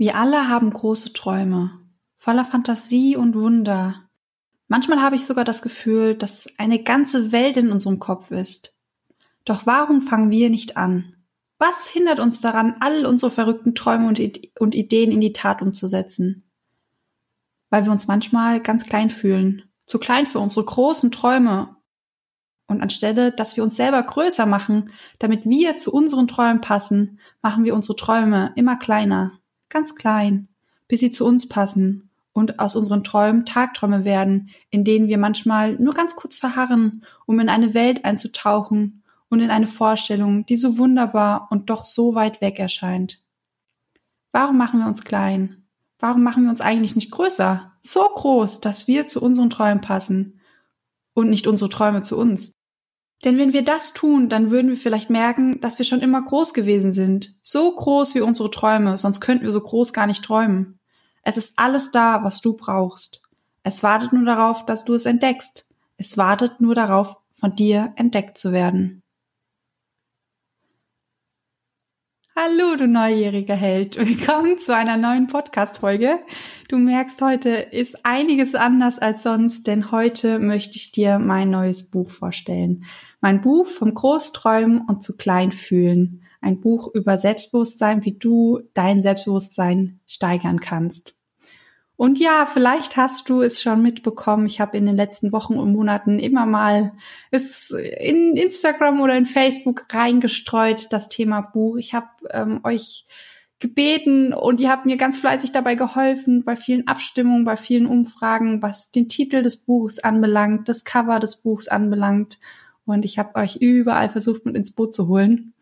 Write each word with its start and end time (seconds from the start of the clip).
Wir 0.00 0.14
alle 0.14 0.46
haben 0.46 0.70
große 0.70 1.12
Träume, 1.12 1.72
voller 2.18 2.44
Fantasie 2.44 3.16
und 3.16 3.34
Wunder. 3.34 4.08
Manchmal 4.68 5.02
habe 5.02 5.16
ich 5.16 5.24
sogar 5.24 5.44
das 5.44 5.60
Gefühl, 5.60 6.14
dass 6.14 6.46
eine 6.56 6.80
ganze 6.80 7.32
Welt 7.32 7.56
in 7.56 7.72
unserem 7.72 7.98
Kopf 7.98 8.30
ist. 8.30 8.76
Doch 9.44 9.66
warum 9.66 10.00
fangen 10.00 10.30
wir 10.30 10.50
nicht 10.50 10.76
an? 10.76 11.16
Was 11.58 11.88
hindert 11.88 12.20
uns 12.20 12.40
daran, 12.40 12.76
all 12.78 13.06
unsere 13.06 13.32
verrückten 13.32 13.74
Träume 13.74 14.06
und, 14.06 14.20
und 14.60 14.76
Ideen 14.76 15.10
in 15.10 15.20
die 15.20 15.32
Tat 15.32 15.62
umzusetzen? 15.62 16.48
Weil 17.68 17.84
wir 17.84 17.90
uns 17.90 18.06
manchmal 18.06 18.60
ganz 18.60 18.84
klein 18.84 19.10
fühlen, 19.10 19.64
zu 19.84 19.98
klein 19.98 20.26
für 20.26 20.38
unsere 20.38 20.64
großen 20.64 21.10
Träume. 21.10 21.74
Und 22.68 22.82
anstelle, 22.82 23.32
dass 23.32 23.56
wir 23.56 23.64
uns 23.64 23.74
selber 23.74 24.00
größer 24.00 24.46
machen, 24.46 24.92
damit 25.18 25.44
wir 25.44 25.76
zu 25.76 25.92
unseren 25.92 26.28
Träumen 26.28 26.60
passen, 26.60 27.18
machen 27.42 27.64
wir 27.64 27.74
unsere 27.74 27.96
Träume 27.96 28.52
immer 28.54 28.76
kleiner 28.76 29.40
ganz 29.68 29.94
klein, 29.94 30.48
bis 30.86 31.00
sie 31.00 31.10
zu 31.10 31.24
uns 31.24 31.48
passen 31.48 32.10
und 32.32 32.58
aus 32.58 32.76
unseren 32.76 33.04
Träumen 33.04 33.44
Tagträume 33.44 34.04
werden, 34.04 34.50
in 34.70 34.84
denen 34.84 35.08
wir 35.08 35.18
manchmal 35.18 35.74
nur 35.74 35.94
ganz 35.94 36.16
kurz 36.16 36.36
verharren, 36.36 37.04
um 37.26 37.40
in 37.40 37.48
eine 37.48 37.74
Welt 37.74 38.04
einzutauchen 38.04 39.02
und 39.28 39.40
in 39.40 39.50
eine 39.50 39.66
Vorstellung, 39.66 40.46
die 40.46 40.56
so 40.56 40.78
wunderbar 40.78 41.48
und 41.50 41.70
doch 41.70 41.84
so 41.84 42.14
weit 42.14 42.40
weg 42.40 42.58
erscheint. 42.58 43.20
Warum 44.32 44.56
machen 44.56 44.80
wir 44.80 44.86
uns 44.86 45.02
klein? 45.02 45.64
Warum 45.98 46.22
machen 46.22 46.44
wir 46.44 46.50
uns 46.50 46.60
eigentlich 46.60 46.94
nicht 46.94 47.10
größer? 47.10 47.72
So 47.80 48.08
groß, 48.08 48.60
dass 48.60 48.86
wir 48.86 49.06
zu 49.06 49.20
unseren 49.20 49.50
Träumen 49.50 49.80
passen 49.80 50.40
und 51.14 51.28
nicht 51.28 51.46
unsere 51.46 51.70
Träume 51.70 52.02
zu 52.02 52.16
uns. 52.16 52.57
Denn 53.24 53.36
wenn 53.36 53.52
wir 53.52 53.64
das 53.64 53.92
tun, 53.92 54.28
dann 54.28 54.50
würden 54.50 54.70
wir 54.70 54.76
vielleicht 54.76 55.10
merken, 55.10 55.60
dass 55.60 55.78
wir 55.78 55.84
schon 55.84 56.00
immer 56.00 56.22
groß 56.22 56.54
gewesen 56.54 56.92
sind. 56.92 57.34
So 57.42 57.74
groß 57.74 58.14
wie 58.14 58.20
unsere 58.20 58.50
Träume, 58.50 58.96
sonst 58.96 59.20
könnten 59.20 59.44
wir 59.44 59.52
so 59.52 59.60
groß 59.60 59.92
gar 59.92 60.06
nicht 60.06 60.24
träumen. 60.24 60.78
Es 61.22 61.36
ist 61.36 61.58
alles 61.58 61.90
da, 61.90 62.22
was 62.22 62.40
du 62.40 62.54
brauchst. 62.56 63.22
Es 63.64 63.82
wartet 63.82 64.12
nur 64.12 64.24
darauf, 64.24 64.64
dass 64.66 64.84
du 64.84 64.94
es 64.94 65.04
entdeckst. 65.04 65.66
Es 65.96 66.16
wartet 66.16 66.60
nur 66.60 66.74
darauf, 66.74 67.16
von 67.32 67.54
dir 67.54 67.92
entdeckt 67.96 68.38
zu 68.38 68.52
werden. 68.52 69.02
Hallo, 72.40 72.76
du 72.76 72.86
neugieriger 72.86 73.56
Held. 73.56 73.96
Willkommen 73.98 74.58
zu 74.58 74.72
einer 74.72 74.96
neuen 74.96 75.26
Podcast-Folge. 75.26 76.20
Du 76.68 76.78
merkst, 76.78 77.20
heute 77.20 77.48
ist 77.48 78.06
einiges 78.06 78.54
anders 78.54 79.00
als 79.00 79.24
sonst, 79.24 79.66
denn 79.66 79.90
heute 79.90 80.38
möchte 80.38 80.76
ich 80.76 80.92
dir 80.92 81.18
mein 81.18 81.50
neues 81.50 81.90
Buch 81.90 82.10
vorstellen. 82.10 82.84
Mein 83.20 83.40
Buch 83.40 83.66
vom 83.66 83.92
Großträumen 83.92 84.82
und 84.86 85.02
zu 85.02 85.16
klein 85.16 85.50
fühlen. 85.50 86.22
Ein 86.40 86.60
Buch 86.60 86.94
über 86.94 87.18
Selbstbewusstsein, 87.18 88.04
wie 88.04 88.16
du 88.16 88.60
dein 88.72 89.02
Selbstbewusstsein 89.02 89.98
steigern 90.06 90.60
kannst. 90.60 91.17
Und 91.98 92.20
ja, 92.20 92.46
vielleicht 92.46 92.96
hast 92.96 93.28
du 93.28 93.42
es 93.42 93.60
schon 93.60 93.82
mitbekommen. 93.82 94.46
Ich 94.46 94.60
habe 94.60 94.76
in 94.76 94.86
den 94.86 94.94
letzten 94.94 95.32
Wochen 95.32 95.58
und 95.58 95.72
Monaten 95.72 96.20
immer 96.20 96.46
mal 96.46 96.92
es 97.32 97.72
in 97.72 98.36
Instagram 98.36 99.00
oder 99.00 99.16
in 99.16 99.26
Facebook 99.26 99.84
reingestreut, 99.92 100.92
das 100.92 101.08
Thema 101.08 101.40
Buch. 101.40 101.76
Ich 101.76 101.94
habe 101.94 102.06
ähm, 102.30 102.60
euch 102.62 103.04
gebeten 103.58 104.32
und 104.32 104.60
ihr 104.60 104.70
habt 104.70 104.86
mir 104.86 104.96
ganz 104.96 105.18
fleißig 105.18 105.50
dabei 105.50 105.74
geholfen, 105.74 106.44
bei 106.44 106.54
vielen 106.54 106.86
Abstimmungen, 106.86 107.44
bei 107.44 107.56
vielen 107.56 107.86
Umfragen, 107.86 108.62
was 108.62 108.92
den 108.92 109.08
Titel 109.08 109.42
des 109.42 109.56
Buchs 109.56 109.98
anbelangt, 109.98 110.68
das 110.68 110.84
Cover 110.84 111.18
des 111.18 111.42
Buchs 111.42 111.66
anbelangt. 111.66 112.38
Und 112.86 113.04
ich 113.04 113.18
habe 113.18 113.34
euch 113.34 113.56
überall 113.56 114.08
versucht, 114.08 114.46
mit 114.46 114.54
ins 114.54 114.70
Boot 114.70 114.94
zu 114.94 115.08
holen 115.08 115.52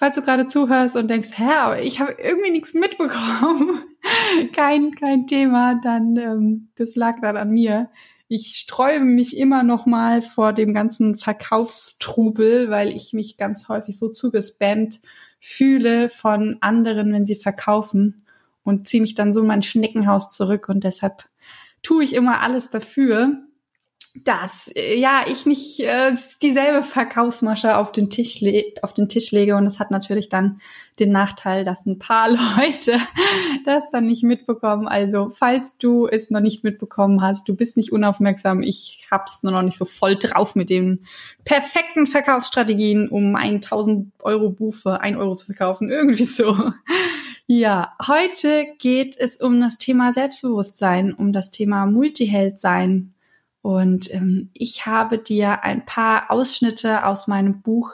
falls 0.00 0.16
du 0.16 0.22
gerade 0.22 0.46
zuhörst 0.46 0.96
und 0.96 1.08
denkst, 1.08 1.28
hä, 1.34 1.50
aber 1.60 1.82
ich 1.82 2.00
habe 2.00 2.16
irgendwie 2.18 2.50
nichts 2.50 2.72
mitbekommen, 2.72 3.82
kein, 4.54 4.92
kein 4.92 5.26
Thema, 5.26 5.78
dann 5.84 6.16
ähm, 6.16 6.70
das 6.76 6.96
lag 6.96 7.20
dann 7.20 7.36
an 7.36 7.50
mir. 7.50 7.90
Ich 8.26 8.56
sträube 8.56 9.04
mich 9.04 9.36
immer 9.36 9.62
noch 9.62 9.84
mal 9.84 10.22
vor 10.22 10.54
dem 10.54 10.72
ganzen 10.72 11.16
Verkaufstrubel, 11.16 12.70
weil 12.70 12.96
ich 12.96 13.12
mich 13.12 13.36
ganz 13.36 13.68
häufig 13.68 13.98
so 13.98 14.08
zugespammt 14.08 15.02
fühle 15.38 16.08
von 16.08 16.56
anderen, 16.62 17.12
wenn 17.12 17.26
sie 17.26 17.36
verkaufen 17.36 18.24
und 18.64 18.88
ziehe 18.88 19.02
mich 19.02 19.14
dann 19.14 19.34
so 19.34 19.42
in 19.42 19.48
mein 19.48 19.62
Schneckenhaus 19.62 20.30
zurück 20.30 20.70
und 20.70 20.82
deshalb 20.82 21.24
tue 21.82 22.04
ich 22.04 22.14
immer 22.14 22.40
alles 22.40 22.70
dafür, 22.70 23.36
dass 24.24 24.68
äh, 24.74 24.98
ja 24.98 25.24
ich 25.26 25.46
nicht 25.46 25.80
äh, 25.80 26.12
dieselbe 26.42 26.82
Verkaufsmasche 26.82 27.76
auf 27.76 27.92
den 27.92 28.10
Tisch 28.10 28.42
auf 28.82 28.92
den 28.92 29.08
Tisch 29.08 29.30
lege 29.30 29.56
und 29.56 29.66
es 29.66 29.78
hat 29.78 29.90
natürlich 29.90 30.28
dann 30.28 30.60
den 30.98 31.12
Nachteil, 31.12 31.64
dass 31.64 31.86
ein 31.86 31.98
paar 31.98 32.28
Leute 32.58 32.98
das 33.64 33.90
dann 33.90 34.06
nicht 34.06 34.22
mitbekommen. 34.22 34.88
Also 34.88 35.30
falls 35.30 35.76
du 35.78 36.06
es 36.06 36.30
noch 36.30 36.40
nicht 36.40 36.64
mitbekommen 36.64 37.22
hast, 37.22 37.48
du 37.48 37.56
bist 37.56 37.76
nicht 37.76 37.92
unaufmerksam. 37.92 38.62
Ich 38.62 39.06
hab's 39.10 39.42
nur 39.42 39.52
noch 39.52 39.62
nicht 39.62 39.78
so 39.78 39.84
voll 39.84 40.16
drauf 40.16 40.54
mit 40.54 40.70
den 40.70 41.04
perfekten 41.44 42.06
Verkaufsstrategien, 42.06 43.08
um 43.08 43.34
1000 43.34 44.12
Euro 44.20 44.54
für 44.70 45.00
1 45.00 45.16
Euro 45.16 45.34
zu 45.34 45.46
verkaufen. 45.46 45.88
Irgendwie 45.90 46.24
so. 46.24 46.72
Ja, 47.46 47.94
heute 48.06 48.66
geht 48.78 49.16
es 49.18 49.36
um 49.36 49.60
das 49.60 49.78
Thema 49.78 50.12
Selbstbewusstsein, 50.12 51.12
um 51.12 51.32
das 51.32 51.50
Thema 51.50 51.86
Multiheld 51.86 52.60
sein 52.60 53.14
und 53.62 54.12
ähm, 54.14 54.50
ich 54.54 54.86
habe 54.86 55.18
dir 55.18 55.64
ein 55.64 55.84
paar 55.84 56.30
Ausschnitte 56.30 57.04
aus 57.04 57.26
meinem 57.26 57.60
Buch 57.60 57.92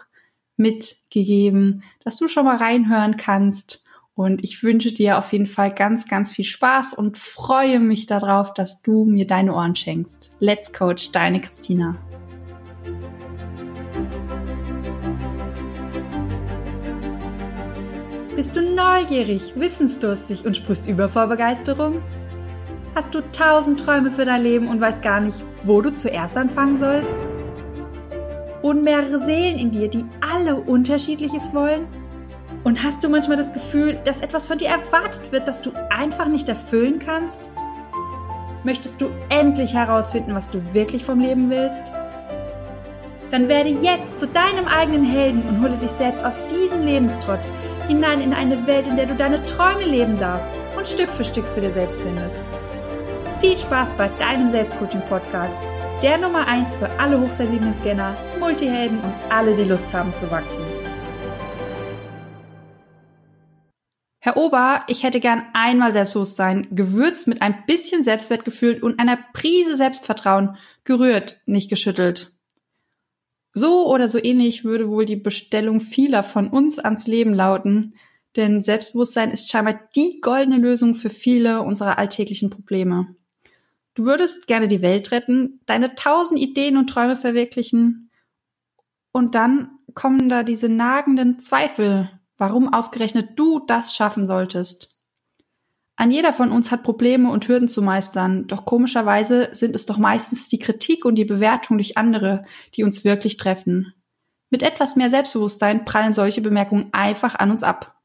mitgegeben, 0.57 1.83
dass 2.05 2.17
du 2.17 2.29
schon 2.29 2.45
mal 2.45 2.57
reinhören 2.57 3.17
kannst. 3.17 3.83
Und 4.15 4.43
ich 4.43 4.63
wünsche 4.63 4.93
dir 4.93 5.19
auf 5.19 5.33
jeden 5.33 5.47
Fall 5.47 5.75
ganz, 5.75 6.09
ganz 6.09 6.33
viel 6.33 6.47
Spaß 6.47 6.95
und 6.95 7.19
freue 7.19 7.81
mich 7.81 8.07
darauf, 8.07 8.55
dass 8.55 8.81
du 8.81 9.05
mir 9.05 9.27
deine 9.27 9.53
Ohren 9.53 9.77
schenkst. 9.77 10.31
Let's 10.39 10.73
Coach, 10.73 11.13
deine 11.13 11.41
Christina. 11.41 11.97
Bist 18.35 18.57
du 18.57 18.63
neugierig, 18.63 19.55
wissensdurstig 19.57 20.47
und 20.47 20.57
sprichst 20.57 20.87
über 20.87 21.09
vor 21.09 21.27
Begeisterung? 21.27 22.03
Hast 22.97 23.15
du 23.15 23.21
tausend 23.31 23.79
Träume 23.79 24.11
für 24.11 24.25
dein 24.25 24.43
Leben 24.43 24.69
und 24.69 24.81
weißt 24.81 25.03
gar 25.03 25.21
nicht, 25.21 25.45
wo 25.65 25.83
du 25.83 25.95
zuerst 25.95 26.35
anfangen 26.35 26.79
sollst? 26.79 27.27
Wohnen 28.63 28.85
mehrere 28.85 29.19
Seelen 29.19 29.59
in 29.59 29.71
dir, 29.71 29.89
die 29.89 30.07
alle 30.23 30.57
unterschiedliches 30.57 31.53
wollen? 31.53 31.87
Und 32.65 32.83
hast 32.83 33.05
du 33.05 33.11
manchmal 33.11 33.37
das 33.37 33.53
Gefühl, 33.53 33.99
dass 34.05 34.23
etwas 34.23 34.47
von 34.47 34.57
dir 34.57 34.69
erwartet 34.69 35.31
wird, 35.31 35.47
das 35.47 35.61
du 35.61 35.73
einfach 35.91 36.27
nicht 36.27 36.49
erfüllen 36.49 36.99
kannst? 36.99 37.51
Möchtest 38.65 39.03
du 39.03 39.11
endlich 39.29 39.75
herausfinden, 39.75 40.35
was 40.35 40.49
du 40.49 40.73
wirklich 40.73 41.05
vom 41.05 41.21
Leben 41.21 41.51
willst? 41.51 41.93
Dann 43.31 43.47
werde 43.49 43.69
jetzt 43.69 44.19
zu 44.19 44.27
deinem 44.27 44.67
eigenen 44.69 45.05
Helden 45.05 45.43
und 45.47 45.63
hole 45.63 45.77
dich 45.77 45.91
selbst 45.91 46.25
aus 46.25 46.41
diesem 46.47 46.83
Lebenstrott 46.83 47.41
hinein 47.89 48.23
in 48.23 48.33
eine 48.33 48.67
Welt, 48.67 48.89
in 48.89 48.97
der 48.97 49.05
du 49.05 49.17
deine 49.17 49.45
Träume 49.45 49.85
leben 49.85 50.19
darfst 50.19 50.55
und 50.79 50.89
Stück 50.89 51.13
für 51.13 51.25
Stück 51.25 51.51
zu 51.51 51.61
dir 51.61 51.71
selbst 51.71 52.01
findest. 52.01 52.49
Viel 53.47 53.57
Spaß 53.57 53.93
bei 53.93 54.09
deinem 54.19 54.51
Selbstcoaching-Podcast, 54.51 55.69
der 56.03 56.19
Nummer 56.19 56.49
1 56.49 56.75
für 56.75 56.91
alle 56.99 57.21
hochsensiblen 57.21 57.77
Scanner, 57.77 58.17
Multihelden 58.41 58.99
und 58.99 59.15
alle, 59.31 59.55
die 59.55 59.63
Lust 59.63 59.93
haben 59.93 60.13
zu 60.13 60.29
wachsen. 60.33 60.65
Herr 64.19 64.37
Ober, 64.37 64.83
ich 64.89 65.05
hätte 65.05 65.21
gern 65.21 65.45
einmal 65.53 65.93
Selbstbewusstsein, 65.93 66.67
gewürzt 66.73 67.29
mit 67.29 67.41
ein 67.41 67.65
bisschen 67.69 68.03
Selbstwertgefühl 68.03 68.83
und 68.83 68.99
einer 68.99 69.17
Prise 69.33 69.77
Selbstvertrauen, 69.77 70.57
gerührt, 70.83 71.41
nicht 71.47 71.71
geschüttelt. 71.71 72.33
So 73.53 73.87
oder 73.87 74.09
so 74.09 74.19
ähnlich 74.19 74.65
würde 74.65 74.89
wohl 74.89 75.05
die 75.05 75.15
Bestellung 75.15 75.79
vieler 75.79 76.25
von 76.25 76.49
uns 76.49 76.81
ans 76.81 77.07
Leben 77.07 77.33
lauten, 77.33 77.95
denn 78.35 78.61
Selbstbewusstsein 78.61 79.31
ist 79.31 79.49
scheinbar 79.49 79.79
die 79.95 80.21
goldene 80.21 80.57
Lösung 80.59 80.97
für 80.97 81.11
viele 81.11 81.63
unserer 81.63 81.97
alltäglichen 81.97 82.51
Probleme. 82.51 83.15
Du 83.97 84.05
würdest 84.05 84.47
gerne 84.47 84.69
die 84.69 84.83
Welt 84.83 85.11
retten, 85.11 85.61
deine 85.65 85.95
tausend 85.95 86.39
Ideen 86.39 86.77
und 86.77 86.89
Träume 86.89 87.17
verwirklichen 87.17 88.11
und 89.11 89.35
dann 89.35 89.71
kommen 89.95 90.29
da 90.29 90.43
diese 90.43 90.69
nagenden 90.69 91.39
Zweifel, 91.39 92.11
warum 92.37 92.71
ausgerechnet 92.73 93.31
du 93.39 93.61
das 93.61 93.97
schaffen 93.97 94.27
solltest. 94.27 95.01
Ein 95.97 96.11
jeder 96.11 96.35
von 96.35 96.53
uns 96.53 96.71
hat 96.71 96.83
Probleme 96.83 97.31
und 97.31 97.49
Hürden 97.49 97.69
zu 97.69 97.81
meistern, 97.81 98.47
doch 98.47 98.67
komischerweise 98.67 99.49
sind 99.53 99.75
es 99.75 99.87
doch 99.87 99.97
meistens 99.97 100.51
die 100.51 100.59
Kritik 100.59 101.07
und 101.07 101.15
die 101.15 101.25
Bewertung 101.25 101.79
durch 101.79 101.97
andere, 101.97 102.45
die 102.75 102.85
uns 102.85 103.03
wirklich 103.03 103.39
treffen. 103.39 103.95
Mit 104.51 104.63
etwas 104.63 104.97
mehr 104.97 105.09
Selbstbewusstsein 105.09 105.87
prallen 105.87 106.13
solche 106.13 106.43
Bemerkungen 106.43 106.91
einfach 106.93 107.35
an 107.37 107.51
uns 107.51 107.63
ab. 107.63 107.99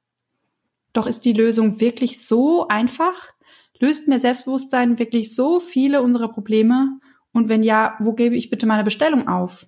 Doch 0.93 1.05
ist 1.05 1.25
die 1.25 1.33
Lösung 1.33 1.81
wirklich 1.81 2.25
so 2.25 2.69
einfach? 2.69 3.33
Löst 3.81 4.07
mehr 4.07 4.19
Selbstbewusstsein 4.19 4.99
wirklich 4.99 5.33
so 5.33 5.59
viele 5.59 6.03
unserer 6.03 6.29
Probleme? 6.29 6.99
Und 7.33 7.49
wenn 7.49 7.63
ja, 7.63 7.95
wo 7.99 8.13
gebe 8.13 8.35
ich 8.35 8.51
bitte 8.51 8.67
meine 8.67 8.83
Bestellung 8.83 9.27
auf? 9.27 9.65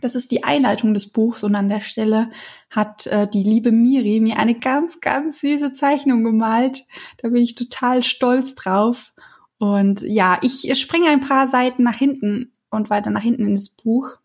Das 0.00 0.14
ist 0.14 0.30
die 0.30 0.44
Einleitung 0.44 0.92
des 0.92 1.10
Buchs 1.10 1.42
und 1.42 1.54
an 1.54 1.70
der 1.70 1.80
Stelle 1.80 2.30
hat 2.70 3.06
äh, 3.06 3.26
die 3.26 3.42
liebe 3.42 3.72
Miri 3.72 4.20
mir 4.20 4.38
eine 4.38 4.54
ganz, 4.54 5.00
ganz 5.00 5.40
süße 5.40 5.72
Zeichnung 5.72 6.22
gemalt. 6.22 6.84
Da 7.16 7.28
bin 7.28 7.42
ich 7.42 7.54
total 7.54 8.02
stolz 8.02 8.54
drauf. 8.54 9.12
Und 9.56 10.02
ja, 10.02 10.38
ich 10.42 10.70
springe 10.78 11.08
ein 11.08 11.20
paar 11.20 11.48
Seiten 11.48 11.82
nach 11.82 11.96
hinten 11.96 12.52
und 12.70 12.90
weiter 12.90 13.10
nach 13.10 13.22
hinten 13.22 13.46
in 13.46 13.54
das 13.54 13.70
Buch 13.70 14.18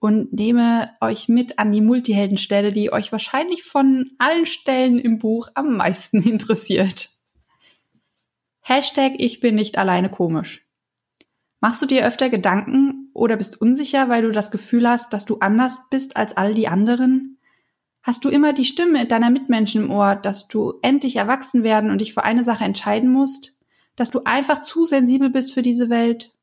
und 0.00 0.32
nehme 0.32 0.90
euch 1.00 1.28
mit 1.28 1.60
an 1.60 1.70
die 1.70 1.80
Multiheldenstelle, 1.80 2.72
die 2.72 2.92
euch 2.92 3.12
wahrscheinlich 3.12 3.62
von 3.62 4.10
allen 4.18 4.44
Stellen 4.44 4.98
im 4.98 5.18
Buch 5.20 5.48
am 5.54 5.76
meisten 5.76 6.20
interessiert. 6.28 7.17
Hashtag 8.68 9.14
Ich 9.16 9.40
bin 9.40 9.54
nicht 9.54 9.78
alleine 9.78 10.10
komisch. 10.10 10.68
Machst 11.58 11.80
du 11.80 11.86
dir 11.86 12.04
öfter 12.04 12.28
Gedanken 12.28 13.10
oder 13.14 13.38
bist 13.38 13.62
unsicher, 13.62 14.10
weil 14.10 14.20
du 14.20 14.30
das 14.30 14.50
Gefühl 14.50 14.86
hast, 14.86 15.14
dass 15.14 15.24
du 15.24 15.38
anders 15.38 15.86
bist 15.88 16.18
als 16.18 16.36
all 16.36 16.52
die 16.52 16.68
anderen? 16.68 17.38
Hast 18.02 18.26
du 18.26 18.28
immer 18.28 18.52
die 18.52 18.66
Stimme 18.66 19.06
deiner 19.06 19.30
Mitmenschen 19.30 19.84
im 19.84 19.90
Ohr, 19.90 20.16
dass 20.16 20.48
du 20.48 20.74
endlich 20.82 21.16
erwachsen 21.16 21.62
werden 21.62 21.90
und 21.90 22.02
dich 22.02 22.12
für 22.12 22.24
eine 22.24 22.42
Sache 22.42 22.64
entscheiden 22.64 23.10
musst? 23.10 23.56
Dass 23.96 24.10
du 24.10 24.24
einfach 24.24 24.60
zu 24.60 24.84
sensibel 24.84 25.30
bist 25.30 25.54
für 25.54 25.62
diese 25.62 25.88
Welt? 25.88 26.34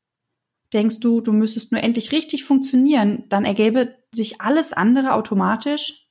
Denkst 0.72 0.98
du, 0.98 1.20
du 1.20 1.32
müsstest 1.32 1.70
nur 1.70 1.80
endlich 1.80 2.10
richtig 2.10 2.42
funktionieren, 2.42 3.22
dann 3.28 3.44
ergäbe 3.44 3.98
sich 4.12 4.40
alles 4.40 4.72
andere 4.72 5.14
automatisch? 5.14 6.05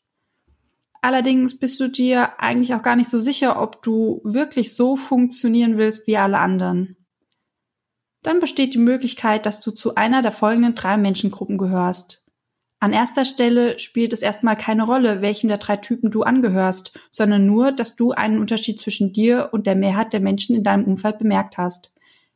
Allerdings 1.06 1.60
bist 1.60 1.80
du 1.80 1.88
dir 1.88 2.40
eigentlich 2.40 2.74
auch 2.74 2.81
gar 2.81 2.96
nicht 2.96 3.10
so 3.10 3.19
sicher, 3.19 3.62
ob 3.62 3.84
du 3.84 4.22
wirklich 4.24 4.74
so 4.74 4.96
funktionieren 4.96 5.78
willst 5.78 6.07
wie 6.07 6.18
alle 6.18 6.40
anderen 6.40 6.98
dann 8.25 8.40
besteht 8.40 8.74
die 8.74 8.80
Möglichkeit, 8.80 9.46
dass 9.46 9.62
du 9.62 9.72
zu 9.72 9.96
einer 9.96 10.24
der 10.24 10.31
folgenden 10.31 10.74
drei 10.74 10.98
Menschengruppen 10.98 11.57
gehörst. 11.57 12.24
An 12.80 12.92
erster 12.92 13.24
Stelle 13.24 13.80
spielt 13.80 14.13
es 14.13 14.22
erstmal 14.22 14.57
keine 14.57 14.84
Rolle, 14.84 15.22
welchem 15.22 15.48
der 15.48 15.57
drei 15.57 15.78
Typen 15.78 16.10
du 16.10 16.24
angehörst, 16.24 17.00
sondern 17.12 17.46
nur, 17.46 17.72
dass 17.72 17.96
du 17.96 18.12
einen 18.12 18.40
Unterschied 18.40 18.80
zwischen 18.80 19.13
dir 19.13 19.50
und 19.54 19.68
der 19.68 19.75
Mehrheit 19.75 20.12
der 20.12 20.19
Menschen 20.19 20.56
in 20.56 20.63
deinem 20.63 20.86
Umfeld 20.86 21.19
bemerkt 21.19 21.58
hast. 21.58 21.94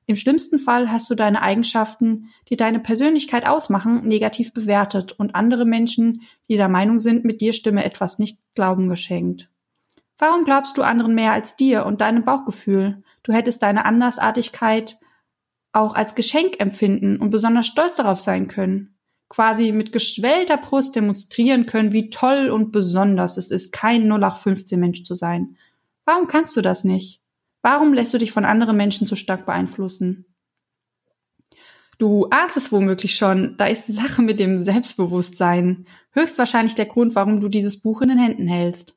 Im 0.09 0.15
schlimmsten 0.15 0.57
Fall 0.57 0.91
hast 0.91 1.07
du 1.11 1.13
deine 1.13 1.39
Eigenschaften, 1.39 2.29
die 2.49 2.57
deine 2.57 2.79
Persönlichkeit 2.79 3.45
ausmachen, 3.45 4.07
negativ 4.07 4.55
bewertet 4.55 5.11
und 5.11 5.35
andere 5.35 5.65
Menschen, 5.65 6.23
die 6.47 6.57
der 6.57 6.67
Meinung 6.67 6.97
sind, 6.97 7.25
mit 7.25 7.41
dir 7.41 7.53
stimme 7.53 7.85
etwas 7.85 8.17
nicht 8.17 8.39
Glauben 8.55 8.89
geschenkt. 8.89 9.51
Warum 10.17 10.45
glaubst 10.45 10.79
du 10.79 10.81
anderen 10.81 11.13
mehr 11.13 11.33
als 11.33 11.57
dir 11.57 11.85
und 11.85 12.01
deinem 12.01 12.25
Bauchgefühl? 12.25 13.03
Du 13.21 13.33
hättest 13.33 13.61
deine 13.61 13.85
Andersartigkeit, 13.85 14.97
auch 15.73 15.93
als 15.93 16.15
Geschenk 16.15 16.59
empfinden 16.59 17.17
und 17.17 17.29
besonders 17.29 17.67
stolz 17.67 17.97
darauf 17.97 18.19
sein 18.19 18.47
können. 18.47 18.95
Quasi 19.29 19.71
mit 19.71 19.91
geschwellter 19.91 20.57
Brust 20.57 20.95
demonstrieren 20.95 21.67
können, 21.67 21.93
wie 21.93 22.09
toll 22.09 22.49
und 22.49 22.71
besonders 22.71 23.37
es 23.37 23.51
ist, 23.51 23.71
kein 23.71 24.11
0815 24.11 24.79
Mensch 24.79 25.03
zu 25.03 25.13
sein. 25.13 25.55
Warum 26.03 26.25
kannst 26.25 26.57
du 26.57 26.61
das 26.61 26.83
nicht? 26.83 27.21
Warum 27.61 27.93
lässt 27.93 28.13
du 28.13 28.17
dich 28.17 28.31
von 28.31 28.45
anderen 28.45 28.77
Menschen 28.77 29.05
so 29.05 29.15
stark 29.15 29.45
beeinflussen? 29.45 30.25
Du 31.97 32.27
ahnst 32.29 32.55
es 32.55 32.71
womöglich 32.71 33.15
schon, 33.15 33.55
da 33.57 33.65
ist 33.65 33.89
die 33.89 33.91
Sache 33.91 34.21
mit 34.21 34.39
dem 34.39 34.59
Selbstbewusstsein 34.59 35.85
höchstwahrscheinlich 36.11 36.75
der 36.75 36.85
Grund, 36.85 37.13
warum 37.13 37.41
du 37.41 37.49
dieses 37.49 37.81
Buch 37.81 38.01
in 38.01 38.07
den 38.07 38.17
Händen 38.17 38.47
hältst. 38.47 38.95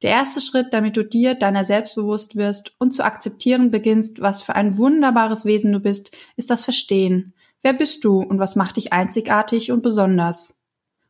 Der 0.00 0.10
erste 0.10 0.40
Schritt, 0.40 0.72
damit 0.72 0.96
du 0.96 1.04
dir 1.04 1.34
deiner 1.34 1.64
selbst 1.64 1.96
bewusst 1.96 2.36
wirst 2.36 2.72
und 2.78 2.92
zu 2.92 3.04
akzeptieren 3.04 3.70
beginnst, 3.70 4.20
was 4.20 4.40
für 4.40 4.54
ein 4.54 4.78
wunderbares 4.78 5.44
Wesen 5.44 5.72
du 5.72 5.80
bist, 5.80 6.16
ist 6.36 6.50
das 6.50 6.64
Verstehen. 6.64 7.34
Wer 7.62 7.72
bist 7.72 8.04
du 8.04 8.22
und 8.22 8.38
was 8.38 8.54
macht 8.54 8.76
dich 8.76 8.92
einzigartig 8.92 9.72
und 9.72 9.82
besonders? 9.82 10.56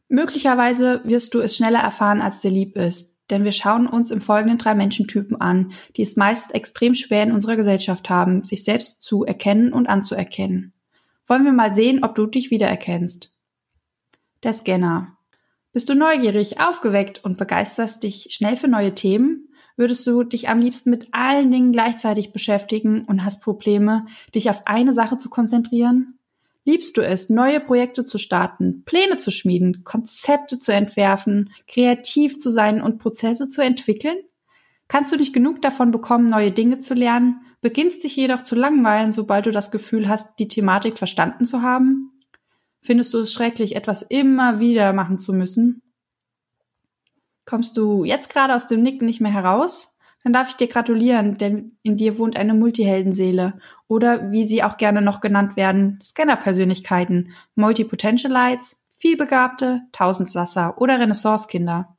Möglicherweise 0.09 1.03
wirst 1.05 1.35
du 1.35 1.41
es 1.41 1.55
schneller 1.55 1.81
erfahren, 1.81 2.23
als 2.23 2.41
dir 2.41 2.51
lieb 2.51 2.77
ist, 2.77 3.18
denn 3.31 3.45
wir 3.45 3.53
schauen 3.53 3.87
uns 3.87 4.11
im 4.11 4.21
Folgenden 4.21 4.59
drei 4.59 4.75
Menschentypen 4.75 5.41
an, 5.41 5.73
die 5.97 6.03
es 6.03 6.17
meist 6.17 6.55
extrem 6.55 6.95
schwer 6.95 7.23
in 7.23 7.33
unserer 7.33 7.57
Gesellschaft 7.57 8.11
haben, 8.11 8.45
sich 8.45 8.65
selbst 8.65 9.03
zu 9.03 9.25
erkennen 9.25 9.73
und 9.73 9.89
anzuerkennen. 9.89 10.73
Wollen 11.27 11.45
wir 11.45 11.53
mal 11.53 11.75
sehen, 11.75 12.05
ob 12.05 12.15
du 12.15 12.27
dich 12.27 12.51
wiedererkennst. 12.51 13.35
Der 14.43 14.53
Scanner. 14.53 15.19
Bist 15.73 15.89
du 15.89 15.95
neugierig, 15.95 16.61
aufgeweckt 16.61 17.23
und 17.25 17.37
begeisterst 17.37 18.03
dich 18.03 18.29
schnell 18.31 18.57
für 18.57 18.69
neue 18.69 18.95
Themen? 18.95 19.49
Würdest 19.77 20.07
du 20.07 20.25
dich 20.25 20.49
am 20.49 20.61
liebsten 20.61 20.91
mit 20.91 21.09
allen 21.13 21.51
Dingen 21.51 21.73
gleichzeitig 21.73 22.33
beschäftigen 22.33 23.05
und 23.05 23.25
hast 23.25 23.43
Probleme, 23.43 24.07
dich 24.35 24.51
auf 24.51 24.67
eine 24.67 24.93
Sache 24.93 25.17
zu 25.19 25.31
konzentrieren? 25.31 26.18
Liebst 26.69 26.99
du 26.99 27.01
es, 27.01 27.31
neue 27.31 27.61
Projekte 27.61 28.05
zu 28.05 28.19
starten, 28.19 28.83
Pläne 28.85 29.17
zu 29.17 29.31
schmieden, 29.31 29.85
Konzepte 29.85 30.59
zu 30.59 30.71
entwerfen, 30.71 31.49
kreativ 31.67 32.39
zu 32.39 32.51
sein 32.51 32.83
und 32.83 32.99
Prozesse 32.99 33.49
zu 33.49 33.63
entwickeln? 33.63 34.19
Kannst 34.87 35.11
du 35.11 35.17
nicht 35.17 35.33
genug 35.33 35.63
davon 35.63 35.93
bekommen, 35.93 36.27
neue 36.27 36.53
Dinge 36.53 36.79
zu 36.79 36.93
lernen, 36.93 37.41
beginnst 37.63 38.05
dich 38.05 38.17
jedoch 38.17 38.43
zu 38.43 38.55
langweilen, 38.55 39.13
sobald 39.13 39.47
du 39.47 39.51
das 39.51 39.71
Gefühl 39.71 40.11
hast, 40.11 40.39
die 40.39 40.47
Thematik 40.47 40.99
verstanden 40.99 41.47
zu 41.47 41.63
haben? 41.63 42.13
Findest 42.83 43.15
du 43.15 43.19
es 43.21 43.33
schrecklich, 43.33 43.75
etwas 43.75 44.03
immer 44.03 44.61
wieder 44.61 44.93
machen 44.93 45.17
zu 45.17 45.33
müssen? 45.33 45.81
Kommst 47.47 47.79
du 47.79 48.05
jetzt 48.05 48.29
gerade 48.31 48.55
aus 48.55 48.67
dem 48.67 48.83
Nicken 48.83 49.07
nicht 49.07 49.23
mehr 49.23 49.33
heraus? 49.33 49.97
Dann 50.29 50.35
darf 50.35 50.51
ich 50.51 50.57
dir 50.57 50.69
gratulieren, 50.69 51.39
denn 51.39 51.79
in 51.83 51.97
dir 51.97 52.19
wohnt 52.19 52.37
eine 52.37 52.53
Multiheldenseele 52.53 53.55
oder 53.87 54.31
wie 54.31 54.45
sie 54.45 54.63
auch 54.63 54.77
gerne 54.77 55.01
noch 55.01 55.23
genannt 55.23 55.57
werden, 55.57 55.99
Scanner-Persönlichkeiten, 56.03 57.31
Multipotentialites, 57.55 58.77
vielbegabte, 58.93 59.81
Tausendsasser 59.91 60.77
oder 60.83 61.01
Renaissance-Kinder. 61.01 61.97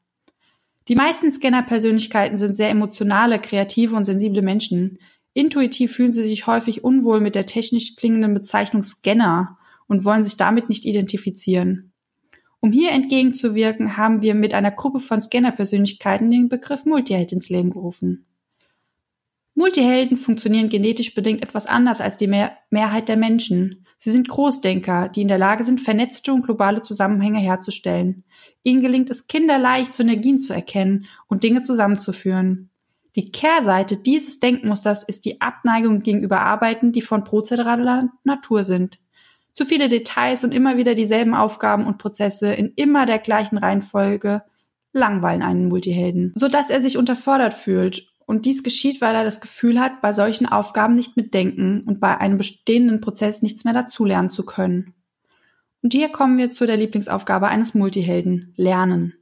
Die 0.87 0.93
meisten 0.93 1.31
Scanner-Persönlichkeiten 1.31 2.37
sind 2.37 2.53
sehr 2.53 2.69
emotionale, 2.69 3.39
kreative 3.39 3.95
und 3.95 4.03
sensible 4.03 4.43
Menschen. 4.43 4.99
Intuitiv 5.33 5.93
fühlen 5.93 6.13
sie 6.13 6.21
sich 6.21 6.45
häufig 6.45 6.83
unwohl 6.83 7.21
mit 7.21 7.33
der 7.33 7.47
technisch 7.47 7.95
klingenden 7.95 8.35
Bezeichnung 8.35 8.83
Scanner 8.83 9.57
und 9.87 10.05
wollen 10.05 10.23
sich 10.23 10.37
damit 10.37 10.69
nicht 10.69 10.85
identifizieren. 10.85 11.88
Um 12.61 12.71
hier 12.71 12.91
entgegenzuwirken, 12.91 13.95
haben 13.95 14.21
wir 14.21 14.35
mit 14.35 14.53
einer 14.53 14.71
Gruppe 14.71 14.99
von 14.99 15.21
Scanner-Persönlichkeiten 15.21 16.29
den 16.29 16.49
Begriff 16.49 16.85
Multiheld 16.85 17.31
ins 17.31 17.49
Leben 17.49 17.69
gerufen. 17.69 18.25
Multihelden 19.55 20.17
funktionieren 20.17 20.69
genetisch 20.69 21.13
bedingt 21.13 21.41
etwas 21.41 21.65
anders 21.65 21.99
als 21.99 22.17
die 22.17 22.27
Mehr 22.27 22.57
Mehrheit 22.69 23.09
der 23.09 23.17
Menschen. 23.17 23.85
Sie 23.97 24.11
sind 24.11 24.29
Großdenker, 24.29 25.09
die 25.09 25.21
in 25.21 25.27
der 25.27 25.37
Lage 25.37 25.65
sind, 25.65 25.81
vernetzte 25.81 26.33
und 26.33 26.43
globale 26.43 26.81
Zusammenhänge 26.81 27.39
herzustellen. 27.39 28.23
Ihnen 28.63 28.81
gelingt 28.81 29.09
es 29.09 29.27
kinderleicht, 29.27 29.91
Synergien 29.91 30.39
zu 30.39 30.53
erkennen 30.53 31.07
und 31.27 31.43
Dinge 31.43 31.61
zusammenzuführen. 31.61 32.69
Die 33.17 33.31
Kehrseite 33.31 33.97
dieses 33.97 34.39
Denkmusters 34.39 35.03
ist 35.03 35.25
die 35.25 35.41
Abneigung 35.41 36.03
gegenüber 36.03 36.39
Arbeiten, 36.39 36.93
die 36.93 37.01
von 37.01 37.25
prozeduraler 37.25 38.09
Natur 38.23 38.63
sind. 38.63 38.99
Zu 39.53 39.65
viele 39.65 39.87
Details 39.87 40.43
und 40.43 40.53
immer 40.53 40.77
wieder 40.77 40.93
dieselben 40.93 41.33
Aufgaben 41.33 41.85
und 41.85 41.97
Prozesse 41.97 42.53
in 42.53 42.73
immer 42.75 43.05
der 43.05 43.19
gleichen 43.19 43.57
Reihenfolge 43.57 44.43
langweilen 44.93 45.41
einen 45.41 45.67
Multihelden, 45.67 46.31
sodass 46.35 46.69
er 46.69 46.81
sich 46.81 46.97
unterfordert 46.97 47.53
fühlt. 47.53 48.07
Und 48.25 48.45
dies 48.45 48.63
geschieht, 48.63 49.01
weil 49.01 49.15
er 49.15 49.23
das 49.23 49.41
Gefühl 49.41 49.79
hat, 49.79 50.01
bei 50.01 50.13
solchen 50.13 50.45
Aufgaben 50.45 50.93
nicht 50.93 51.17
mitdenken 51.17 51.81
und 51.87 51.99
bei 51.99 52.15
einem 52.17 52.37
bestehenden 52.37 53.01
Prozess 53.01 53.41
nichts 53.41 53.65
mehr 53.65 53.73
dazulernen 53.73 54.29
zu 54.29 54.45
können. 54.45 54.93
Und 55.81 55.93
hier 55.93 56.09
kommen 56.09 56.37
wir 56.37 56.51
zu 56.51 56.67
der 56.67 56.77
Lieblingsaufgabe 56.77 57.47
eines 57.47 57.73
Multihelden, 57.73 58.53
Lernen. 58.55 59.13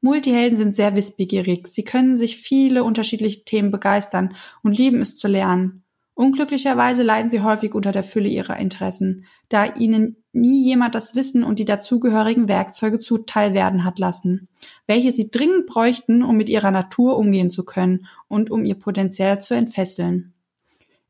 Multihelden 0.00 0.56
sind 0.56 0.74
sehr 0.74 0.94
wissbegierig. 0.96 1.68
Sie 1.68 1.84
können 1.84 2.16
sich 2.16 2.36
viele 2.36 2.84
unterschiedliche 2.84 3.44
Themen 3.44 3.70
begeistern 3.70 4.34
und 4.62 4.76
lieben 4.76 5.00
es 5.00 5.16
zu 5.16 5.28
lernen. 5.28 5.81
Unglücklicherweise 6.14 7.02
leiden 7.02 7.30
sie 7.30 7.40
häufig 7.40 7.74
unter 7.74 7.90
der 7.90 8.04
Fülle 8.04 8.28
ihrer 8.28 8.58
Interessen, 8.58 9.24
da 9.48 9.64
ihnen 9.64 10.16
nie 10.32 10.62
jemand 10.62 10.94
das 10.94 11.14
Wissen 11.14 11.42
und 11.42 11.58
die 11.58 11.64
dazugehörigen 11.64 12.48
Werkzeuge 12.48 12.98
zuteil 12.98 13.54
werden 13.54 13.84
hat 13.84 13.98
lassen, 13.98 14.48
welche 14.86 15.10
sie 15.10 15.30
dringend 15.30 15.66
bräuchten, 15.66 16.22
um 16.22 16.36
mit 16.36 16.50
ihrer 16.50 16.70
Natur 16.70 17.16
umgehen 17.16 17.48
zu 17.48 17.64
können 17.64 18.06
und 18.28 18.50
um 18.50 18.64
ihr 18.64 18.74
Potenzial 18.74 19.40
zu 19.40 19.54
entfesseln. 19.54 20.34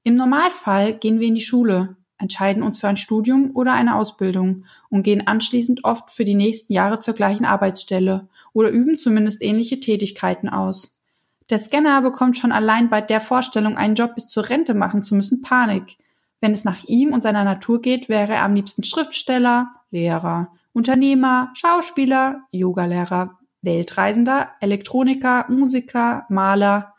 Im 0.05 0.15
Normalfall 0.15 0.95
gehen 0.95 1.19
wir 1.19 1.29
in 1.29 1.35
die 1.35 1.41
Schule, 1.41 1.97
entscheiden 2.19 2.63
uns 2.63 2.79
für 2.79 2.89
ein 2.89 2.97
Studium 2.97 3.51
oder 3.55 3.73
eine 3.73 3.97
Ausbildung 3.97 4.65
und 4.89 5.03
gehen 5.03 5.27
anschließend 5.27 5.85
oft 5.85 6.11
für 6.11 6.25
die 6.25 6.35
nächsten 6.35 6.73
Jahre 6.73 7.01
zur 7.01 7.15
gleichen 7.15 7.45
Arbeitsstelle 7.45 8.29
oder 8.53 8.71
üben 8.71 8.99
zumindest 8.99 9.43
ähnliche 9.43 9.81
Tätigkeiten 9.81 10.49
aus. 10.49 11.02
Der 11.53 11.59
Scanner 11.59 12.01
bekommt 12.01 12.39
schon 12.39 12.51
allein 12.51 12.89
bei 12.89 13.03
der 13.03 13.21
Vorstellung, 13.21 13.77
einen 13.77 13.95
Job 13.95 14.15
bis 14.15 14.27
zur 14.27 14.49
Rente 14.49 14.73
machen 14.73 15.03
zu 15.03 15.15
müssen, 15.15 15.43
Panik. 15.43 15.99
Wenn 16.41 16.55
es 16.55 16.65
nach 16.65 16.83
ihm 16.85 17.13
und 17.13 17.21
seiner 17.21 17.45
Natur 17.45 17.83
geht, 17.83 18.09
wäre 18.09 18.33
er 18.33 18.45
am 18.45 18.55
liebsten 18.55 18.85
Schriftsteller, 18.85 19.69
Lehrer, 19.91 20.51
Unternehmer, 20.73 21.51
Schauspieler, 21.53 22.41
Yogalehrer, 22.53 23.39
Weltreisender, 23.61 24.49
Elektroniker, 24.61 25.45
Musiker, 25.51 26.25
Maler, 26.31 26.95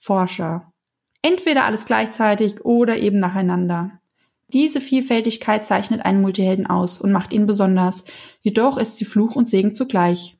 Forscher. 0.00 0.72
Entweder 1.20 1.66
alles 1.66 1.84
gleichzeitig 1.84 2.64
oder 2.64 2.96
eben 2.96 3.18
nacheinander. 3.18 4.00
Diese 4.48 4.80
Vielfältigkeit 4.80 5.66
zeichnet 5.66 6.06
einen 6.06 6.22
Multihelden 6.22 6.66
aus 6.66 6.96
und 6.96 7.12
macht 7.12 7.34
ihn 7.34 7.46
besonders. 7.46 8.04
Jedoch 8.40 8.78
ist 8.78 8.96
sie 8.96 9.04
Fluch 9.04 9.36
und 9.36 9.46
Segen 9.46 9.74
zugleich. 9.74 10.38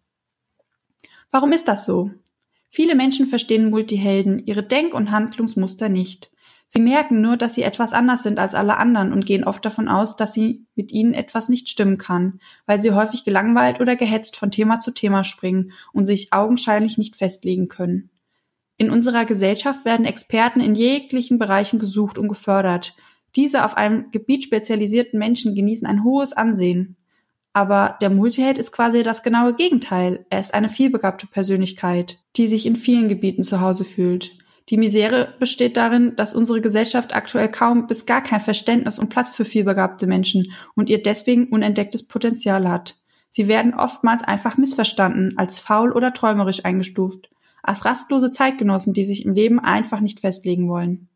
Warum 1.31 1.53
ist 1.53 1.69
das 1.69 1.85
so? 1.85 2.11
Viele 2.75 2.97
Menschen 2.97 3.27
verstehen 3.27 3.71
Multihelden 3.71 4.45
ihre 4.47 4.65
Denk- 4.65 4.95
und 4.95 5.13
Handlungsmuster 5.13 5.89
nicht. 5.89 6.33
Sie 6.67 6.81
merken 6.81 7.21
nur, 7.21 7.37
dass 7.37 7.55
sie 7.55 7.63
etwas 7.63 7.93
anders 7.93 8.25
sind 8.25 8.41
als 8.41 8.57
alle 8.57 8.79
anderen 8.79 9.13
und 9.13 9.27
gehen 9.27 9.45
oft 9.45 9.65
davon 9.65 9.87
aus, 9.87 10.17
dass 10.17 10.33
sie 10.33 10.67
mit 10.75 10.91
ihnen 10.91 11.15
etwas 11.15 11.49
nicht 11.49 11.69
stimmen 11.69 11.99
kann, 11.99 12.41
weil 12.67 12.81
sie 12.81 12.91
häufig 12.91 13.23
gelangweilt 13.23 13.81
oder 13.81 13.95
gehetzt 13.95 14.37
von 14.37 14.51
Thema 14.51 14.81
zu 14.81 14.91
Thema 14.91 15.23
springen 15.23 15.71
und 15.93 16.07
sich 16.07 16.33
augenscheinlich 16.33 16.99
nicht 16.99 17.15
festlegen 17.15 17.69
können. 17.69 18.11
In 18.77 18.91
unserer 18.91 19.25
Gesellschaft 19.25 19.85
werden 19.85 20.05
Experten 20.05 20.59
in 20.59 20.75
jeglichen 20.75 21.39
Bereichen 21.39 21.79
gesucht 21.79 22.19
und 22.19 22.27
gefördert. 22.27 22.97
Diese 23.37 23.65
auf 23.65 23.77
einem 23.77 24.11
Gebiet 24.11 24.43
spezialisierten 24.43 25.17
Menschen 25.17 25.55
genießen 25.55 25.87
ein 25.87 26.03
hohes 26.03 26.33
Ansehen. 26.33 26.97
Aber 27.53 27.99
der 28.01 28.11
Multiheld 28.11 28.59
ist 28.59 28.73
quasi 28.73 29.05
das 29.05 29.23
genaue 29.23 29.55
Gegenteil. 29.55 30.27
Er 30.29 30.41
ist 30.41 30.53
eine 30.53 30.69
vielbegabte 30.69 31.29
Persönlichkeit, 31.29 32.19
die 32.37 32.47
sich 32.47 32.67
in 32.67 32.77
vielen 32.77 33.09
Gebieten 33.09 33.43
zu 33.43 33.61
Hause 33.61 33.85
fühlt. 33.85 34.37
Die 34.71 34.77
Misere 34.79 35.35
besteht 35.39 35.77
darin, 35.77 36.17
dass 36.17 36.35
unsere 36.35 36.61
Gesellschaft 36.61 37.15
aktuell 37.15 37.51
kaum 37.51 37.87
bis 37.87 38.07
gar 38.07 38.23
kein 38.23 38.41
Verständnis 38.41 38.99
und 38.99 39.11
Platz 39.11 39.31
für 39.31 39.45
vielbegabte 39.45 40.07
Menschen 40.07 40.53
und 40.75 40.89
ihr 40.89 41.03
deswegen 41.03 41.49
unentdecktes 41.49 42.09
Potenzial 42.09 42.69
hat. 42.69 42.97
Sie 43.29 43.47
werden 43.47 43.75
oftmals 43.75 44.23
einfach 44.23 44.57
missverstanden, 44.57 45.37
als 45.37 45.59
faul 45.59 45.93
oder 45.93 46.13
träumerisch 46.15 46.65
eingestuft, 46.65 47.29
als 47.63 47.85
rastlose 47.85 48.31
Zeitgenossen, 48.31 48.95
die 48.95 49.05
sich 49.05 49.25
im 49.25 49.35
Leben 49.35 49.61
einfach 49.61 50.01
nicht 50.01 50.21
festlegen 50.21 50.69
wollen. 50.69 51.09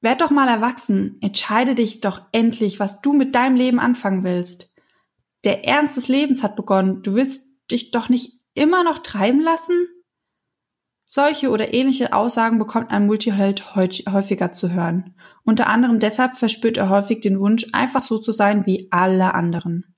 Werd 0.00 0.20
doch 0.20 0.30
mal 0.30 0.48
erwachsen, 0.48 1.18
entscheide 1.20 1.76
dich 1.76 2.00
doch 2.00 2.22
endlich, 2.32 2.80
was 2.80 3.02
du 3.02 3.12
mit 3.12 3.36
deinem 3.36 3.54
Leben 3.54 3.78
anfangen 3.78 4.24
willst. 4.24 4.70
Der 5.44 5.64
Ernst 5.64 5.96
des 5.96 6.08
Lebens 6.08 6.42
hat 6.42 6.56
begonnen. 6.56 7.02
Du 7.02 7.14
willst 7.14 7.46
dich 7.70 7.92
doch 7.92 8.08
nicht 8.08 8.40
immer 8.54 8.82
noch 8.82 8.98
treiben 8.98 9.40
lassen? 9.40 9.86
Solche 11.14 11.50
oder 11.50 11.74
ähnliche 11.74 12.14
Aussagen 12.14 12.58
bekommt 12.58 12.90
ein 12.90 13.04
Multiheld 13.04 13.76
häufiger 13.76 14.54
zu 14.54 14.70
hören. 14.70 15.12
Unter 15.44 15.66
anderem 15.66 15.98
deshalb 15.98 16.38
verspürt 16.38 16.78
er 16.78 16.88
häufig 16.88 17.20
den 17.20 17.38
Wunsch, 17.38 17.66
einfach 17.72 18.00
so 18.00 18.16
zu 18.16 18.32
sein 18.32 18.64
wie 18.64 18.88
alle 18.90 19.34
anderen. 19.34 19.94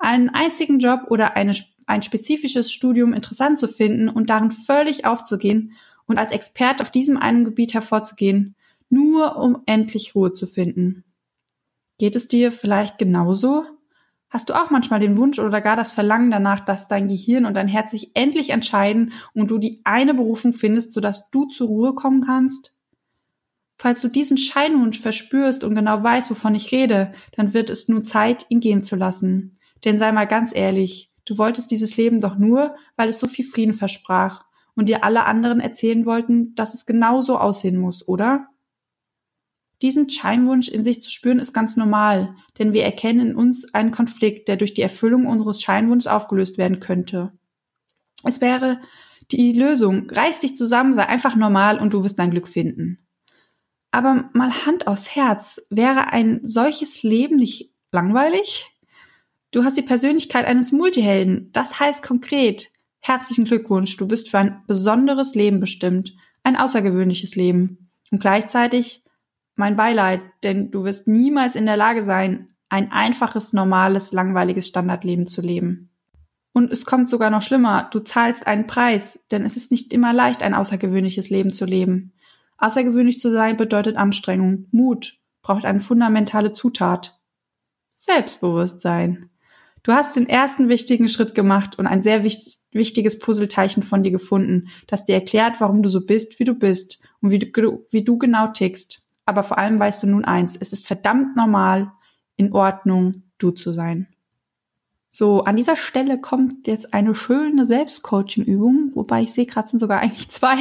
Einen 0.00 0.28
einzigen 0.28 0.80
Job 0.80 1.02
oder 1.08 1.36
eine, 1.36 1.54
ein 1.86 2.02
spezifisches 2.02 2.72
Studium 2.72 3.12
interessant 3.12 3.60
zu 3.60 3.68
finden 3.68 4.08
und 4.08 4.28
darin 4.28 4.50
völlig 4.50 5.04
aufzugehen 5.04 5.74
und 6.06 6.18
als 6.18 6.32
Experte 6.32 6.82
auf 6.82 6.90
diesem 6.90 7.16
einen 7.16 7.44
Gebiet 7.44 7.72
hervorzugehen, 7.72 8.56
nur 8.88 9.36
um 9.36 9.62
endlich 9.66 10.16
Ruhe 10.16 10.32
zu 10.32 10.48
finden. 10.48 11.04
Geht 11.96 12.16
es 12.16 12.26
dir 12.26 12.50
vielleicht 12.50 12.98
genauso? 12.98 13.66
Hast 14.30 14.48
du 14.48 14.54
auch 14.54 14.70
manchmal 14.70 15.00
den 15.00 15.18
Wunsch 15.18 15.40
oder 15.40 15.60
gar 15.60 15.74
das 15.74 15.90
Verlangen 15.90 16.30
danach, 16.30 16.60
dass 16.60 16.86
dein 16.86 17.08
Gehirn 17.08 17.46
und 17.46 17.54
dein 17.54 17.66
Herz 17.66 17.90
sich 17.90 18.12
endlich 18.14 18.50
entscheiden 18.50 19.12
und 19.34 19.50
du 19.50 19.58
die 19.58 19.80
eine 19.82 20.14
Berufung 20.14 20.52
findest, 20.52 20.92
sodass 20.92 21.30
du 21.30 21.46
zur 21.46 21.66
Ruhe 21.66 21.94
kommen 21.94 22.22
kannst? 22.22 22.76
Falls 23.76 24.00
du 24.02 24.08
diesen 24.08 24.38
Scheinwunsch 24.38 25.00
verspürst 25.00 25.64
und 25.64 25.74
genau 25.74 26.02
weißt, 26.02 26.30
wovon 26.30 26.54
ich 26.54 26.70
rede, 26.70 27.12
dann 27.34 27.54
wird 27.54 27.70
es 27.70 27.88
nun 27.88 28.04
Zeit, 28.04 28.46
ihn 28.50 28.60
gehen 28.60 28.84
zu 28.84 28.94
lassen. 28.94 29.58
Denn 29.84 29.98
sei 29.98 30.12
mal 30.12 30.26
ganz 30.26 30.54
ehrlich, 30.54 31.10
du 31.24 31.36
wolltest 31.36 31.70
dieses 31.72 31.96
Leben 31.96 32.20
doch 32.20 32.38
nur, 32.38 32.76
weil 32.96 33.08
es 33.08 33.18
so 33.18 33.26
viel 33.26 33.44
Frieden 33.44 33.74
versprach 33.74 34.44
und 34.76 34.88
dir 34.88 35.02
alle 35.02 35.24
anderen 35.24 35.58
erzählen 35.58 36.06
wollten, 36.06 36.54
dass 36.54 36.74
es 36.74 36.86
genau 36.86 37.20
so 37.20 37.36
aussehen 37.36 37.78
muss, 37.78 38.06
oder? 38.06 38.46
Diesen 39.82 40.10
Scheinwunsch 40.10 40.68
in 40.68 40.84
sich 40.84 41.00
zu 41.00 41.10
spüren 41.10 41.38
ist 41.38 41.52
ganz 41.52 41.76
normal, 41.76 42.34
denn 42.58 42.72
wir 42.72 42.84
erkennen 42.84 43.30
in 43.30 43.36
uns 43.36 43.72
einen 43.72 43.92
Konflikt, 43.92 44.48
der 44.48 44.56
durch 44.56 44.74
die 44.74 44.82
Erfüllung 44.82 45.26
unseres 45.26 45.62
Scheinwunsches 45.62 46.06
aufgelöst 46.06 46.58
werden 46.58 46.80
könnte. 46.80 47.32
Es 48.24 48.40
wäre 48.40 48.80
die 49.30 49.52
Lösung, 49.52 50.10
reiß 50.10 50.40
dich 50.40 50.54
zusammen, 50.54 50.92
sei 50.92 51.06
einfach 51.06 51.34
normal 51.34 51.78
und 51.78 51.94
du 51.94 52.04
wirst 52.04 52.18
dein 52.18 52.30
Glück 52.30 52.48
finden. 52.48 52.98
Aber 53.90 54.28
mal 54.34 54.66
Hand 54.66 54.86
aufs 54.86 55.14
Herz, 55.14 55.62
wäre 55.70 56.08
ein 56.08 56.40
solches 56.42 57.02
Leben 57.02 57.36
nicht 57.36 57.72
langweilig? 57.90 58.70
Du 59.50 59.64
hast 59.64 59.76
die 59.76 59.82
Persönlichkeit 59.82 60.46
eines 60.46 60.70
Multihelden. 60.70 61.50
Das 61.52 61.80
heißt 61.80 62.02
konkret, 62.02 62.70
herzlichen 63.00 63.46
Glückwunsch, 63.46 63.96
du 63.96 64.06
bist 64.06 64.30
für 64.30 64.38
ein 64.38 64.62
besonderes 64.66 65.34
Leben 65.34 65.58
bestimmt, 65.58 66.14
ein 66.44 66.56
außergewöhnliches 66.56 67.34
Leben. 67.34 67.90
Und 68.12 68.20
gleichzeitig 68.20 69.02
mein 69.60 69.76
Beileid, 69.76 70.24
denn 70.42 70.72
du 70.72 70.84
wirst 70.84 71.06
niemals 71.06 71.54
in 71.54 71.66
der 71.66 71.76
Lage 71.76 72.02
sein, 72.02 72.48
ein 72.70 72.90
einfaches, 72.90 73.52
normales, 73.52 74.10
langweiliges 74.10 74.66
Standardleben 74.66 75.26
zu 75.26 75.42
leben. 75.42 75.90
Und 76.52 76.72
es 76.72 76.84
kommt 76.84 77.08
sogar 77.08 77.30
noch 77.30 77.42
schlimmer, 77.42 77.88
du 77.92 78.00
zahlst 78.00 78.46
einen 78.46 78.66
Preis, 78.66 79.24
denn 79.30 79.44
es 79.44 79.56
ist 79.56 79.70
nicht 79.70 79.92
immer 79.92 80.12
leicht, 80.12 80.42
ein 80.42 80.54
außergewöhnliches 80.54 81.30
Leben 81.30 81.52
zu 81.52 81.66
leben. 81.66 82.14
Außergewöhnlich 82.58 83.20
zu 83.20 83.30
sein 83.30 83.56
bedeutet 83.56 83.96
Anstrengung, 83.96 84.66
Mut, 84.72 85.18
braucht 85.42 85.64
eine 85.64 85.80
fundamentale 85.80 86.52
Zutat. 86.52 87.20
Selbstbewusstsein. 87.92 89.30
Du 89.82 89.92
hast 89.92 90.16
den 90.16 90.28
ersten 90.28 90.68
wichtigen 90.68 91.08
Schritt 91.08 91.34
gemacht 91.34 91.78
und 91.78 91.86
ein 91.86 92.02
sehr 92.02 92.24
wichtig, 92.24 92.56
wichtiges 92.72 93.18
Puzzleteilchen 93.18 93.82
von 93.82 94.02
dir 94.02 94.10
gefunden, 94.10 94.68
das 94.86 95.04
dir 95.04 95.14
erklärt, 95.14 95.60
warum 95.60 95.82
du 95.82 95.90
so 95.90 96.04
bist, 96.04 96.38
wie 96.38 96.44
du 96.44 96.54
bist 96.54 97.00
und 97.20 97.30
wie 97.30 97.38
du, 97.38 97.86
wie 97.90 98.04
du 98.04 98.18
genau 98.18 98.48
tickst 98.48 98.99
aber 99.30 99.42
vor 99.42 99.56
allem 99.56 99.78
weißt 99.78 100.02
du 100.02 100.08
nun 100.08 100.24
eins, 100.24 100.56
es 100.56 100.72
ist 100.72 100.86
verdammt 100.86 101.36
normal, 101.36 101.92
in 102.36 102.52
Ordnung, 102.52 103.22
du 103.38 103.52
zu 103.52 103.72
sein. 103.72 104.08
So, 105.12 105.42
an 105.42 105.56
dieser 105.56 105.76
Stelle 105.76 106.20
kommt 106.20 106.66
jetzt 106.66 106.94
eine 106.94 107.14
schöne 107.14 107.66
Selbstcoaching-Übung, 107.66 108.92
wobei 108.94 109.22
ich 109.22 109.32
sehe 109.32 109.46
gerade 109.46 109.68
sind 109.68 109.78
sogar 109.78 110.00
eigentlich 110.00 110.28
zwei, 110.30 110.56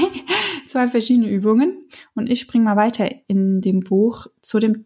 zwei 0.68 0.88
verschiedene 0.88 1.30
Übungen. 1.30 1.88
Und 2.16 2.30
ich 2.30 2.40
springe 2.40 2.66
mal 2.66 2.76
weiter 2.76 3.10
in 3.28 3.62
dem 3.62 3.82
Buch 3.82 4.28
zu 4.42 4.60
dem 4.60 4.86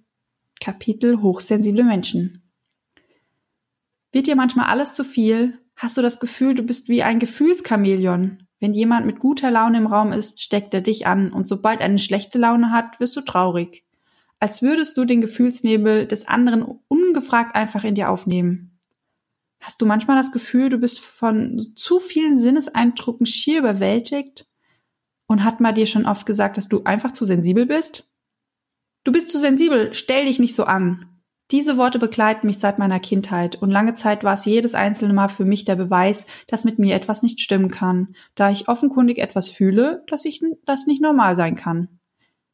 Kapitel 0.59 1.21
Hochsensible 1.21 1.83
Menschen. 1.83 2.41
Wird 4.11 4.27
dir 4.27 4.35
manchmal 4.35 4.67
alles 4.67 4.93
zu 4.93 5.03
viel? 5.03 5.59
Hast 5.75 5.97
du 5.97 6.01
das 6.01 6.19
Gefühl, 6.19 6.55
du 6.55 6.63
bist 6.63 6.87
wie 6.87 7.03
ein 7.03 7.19
Gefühlschamäleon? 7.19 8.47
Wenn 8.63 8.73
jemand 8.73 9.05
mit 9.05 9.19
guter 9.19 9.51
Laune 9.51 9.77
im 9.77 9.87
Raum 9.87 10.13
ist, 10.13 10.41
steckt 10.41 10.73
er 10.73 10.79
dich 10.79 11.05
an 11.05 11.33
und 11.33 11.49
sobald 11.49 11.81
eine 11.81 11.99
schlechte 11.99 12.39
Laune 12.39 12.71
hat, 12.71 12.97
wirst 13.01 13.13
du 13.17 13.19
traurig. 13.19 13.83
Als 14.39 14.61
würdest 14.61 14.95
du 14.95 15.03
den 15.03 15.19
Gefühlsnebel 15.19 16.07
des 16.07 16.29
anderen 16.29 16.63
ungefragt 16.87 17.55
einfach 17.55 17.83
in 17.83 17.95
dir 17.95 18.09
aufnehmen. 18.09 18.79
Hast 19.59 19.81
du 19.81 19.85
manchmal 19.85 20.15
das 20.15 20.31
Gefühl, 20.31 20.69
du 20.69 20.77
bist 20.77 21.01
von 21.01 21.73
zu 21.75 21.99
vielen 21.99 22.37
Sinneseindrücken 22.37 23.25
schier 23.25 23.59
überwältigt? 23.59 24.45
Und 25.27 25.43
hat 25.43 25.59
man 25.59 25.75
dir 25.75 25.85
schon 25.85 26.05
oft 26.05 26.25
gesagt, 26.25 26.55
dass 26.55 26.69
du 26.69 26.85
einfach 26.85 27.11
zu 27.11 27.25
sensibel 27.25 27.65
bist? 27.65 28.13
Du 29.03 29.11
bist 29.11 29.29
zu 29.29 29.39
sensibel, 29.39 29.93
stell 29.93 30.23
dich 30.23 30.39
nicht 30.39 30.55
so 30.55 30.63
an. 30.63 31.12
Diese 31.53 31.77
Worte 31.77 31.99
begleiten 31.99 32.47
mich 32.47 32.57
seit 32.57 32.79
meiner 32.79 32.99
Kindheit 32.99 33.61
und 33.61 33.69
lange 33.69 33.93
Zeit 33.93 34.23
war 34.23 34.33
es 34.33 34.43
jedes 34.43 34.73
einzelne 34.73 35.13
Mal 35.13 35.27
für 35.27 35.45
mich 35.45 35.65
der 35.65 35.75
Beweis, 35.75 36.25
dass 36.47 36.65
mit 36.65 36.79
mir 36.79 36.95
etwas 36.95 37.21
nicht 37.21 37.39
stimmen 37.41 37.69
kann, 37.69 38.15
da 38.33 38.49
ich 38.49 38.67
offenkundig 38.67 39.19
etwas 39.19 39.49
fühle, 39.49 40.03
dass 40.07 40.25
ich 40.25 40.41
das 40.65 40.87
nicht 40.87 40.99
normal 40.99 41.35
sein 41.35 41.53
kann. 41.53 41.99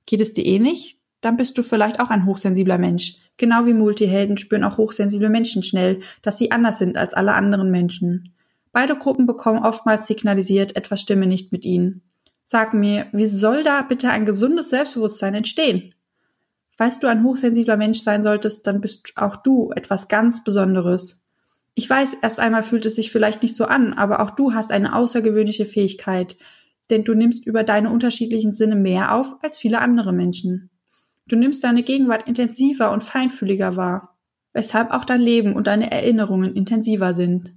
Geht 0.05 0.19
es 0.19 0.33
dir 0.33 0.45
ähnlich? 0.45 0.99
Dann 1.21 1.37
bist 1.37 1.57
du 1.57 1.63
vielleicht 1.63 2.01
auch 2.01 2.09
ein 2.09 2.25
hochsensibler 2.25 2.77
Mensch. 2.77 3.15
Genau 3.37 3.65
wie 3.65 3.73
Multihelden 3.73 4.35
spüren 4.35 4.65
auch 4.65 4.77
hochsensible 4.77 5.29
Menschen 5.29 5.63
schnell, 5.63 6.01
dass 6.21 6.37
sie 6.37 6.51
anders 6.51 6.77
sind 6.77 6.97
als 6.97 7.13
alle 7.13 7.35
anderen 7.35 7.71
Menschen. 7.71 8.33
Beide 8.73 8.97
Gruppen 8.97 9.25
bekommen 9.25 9.63
oftmals 9.63 10.07
signalisiert, 10.07 10.75
etwas 10.75 10.99
stimme 10.99 11.25
nicht 11.25 11.53
mit 11.53 11.63
ihnen. 11.63 12.01
Sag 12.43 12.73
mir, 12.73 13.07
wie 13.13 13.27
soll 13.27 13.63
da 13.63 13.81
bitte 13.81 14.09
ein 14.09 14.25
gesundes 14.25 14.71
Selbstbewusstsein 14.71 15.35
entstehen? 15.35 15.93
Falls 16.79 17.01
du 17.01 17.07
ein 17.07 17.25
hochsensibler 17.25 17.75
Mensch 17.75 17.99
sein 17.99 18.21
solltest, 18.21 18.65
dann 18.65 18.79
bist 18.79 19.11
auch 19.17 19.35
du 19.35 19.71
etwas 19.75 20.07
ganz 20.07 20.45
Besonderes. 20.45 21.21
Ich 21.75 21.89
weiß, 21.89 22.13
erst 22.21 22.39
einmal 22.39 22.63
fühlt 22.63 22.85
es 22.85 22.95
sich 22.95 23.11
vielleicht 23.11 23.43
nicht 23.43 23.53
so 23.53 23.65
an, 23.65 23.91
aber 23.91 24.21
auch 24.21 24.29
du 24.29 24.53
hast 24.53 24.71
eine 24.71 24.95
außergewöhnliche 24.95 25.65
Fähigkeit, 25.65 26.37
denn 26.89 27.03
du 27.03 27.15
nimmst 27.15 27.45
über 27.45 27.65
deine 27.65 27.91
unterschiedlichen 27.91 28.53
Sinne 28.53 28.77
mehr 28.77 29.13
auf 29.13 29.35
als 29.43 29.57
viele 29.57 29.81
andere 29.81 30.13
Menschen. 30.13 30.69
Du 31.27 31.35
nimmst 31.35 31.65
deine 31.65 31.83
Gegenwart 31.83 32.29
intensiver 32.29 32.91
und 32.93 33.03
feinfühliger 33.03 33.75
wahr, 33.75 34.17
weshalb 34.53 34.91
auch 34.91 35.03
dein 35.03 35.19
Leben 35.19 35.57
und 35.57 35.67
deine 35.67 35.91
Erinnerungen 35.91 36.55
intensiver 36.55 37.13
sind. 37.13 37.53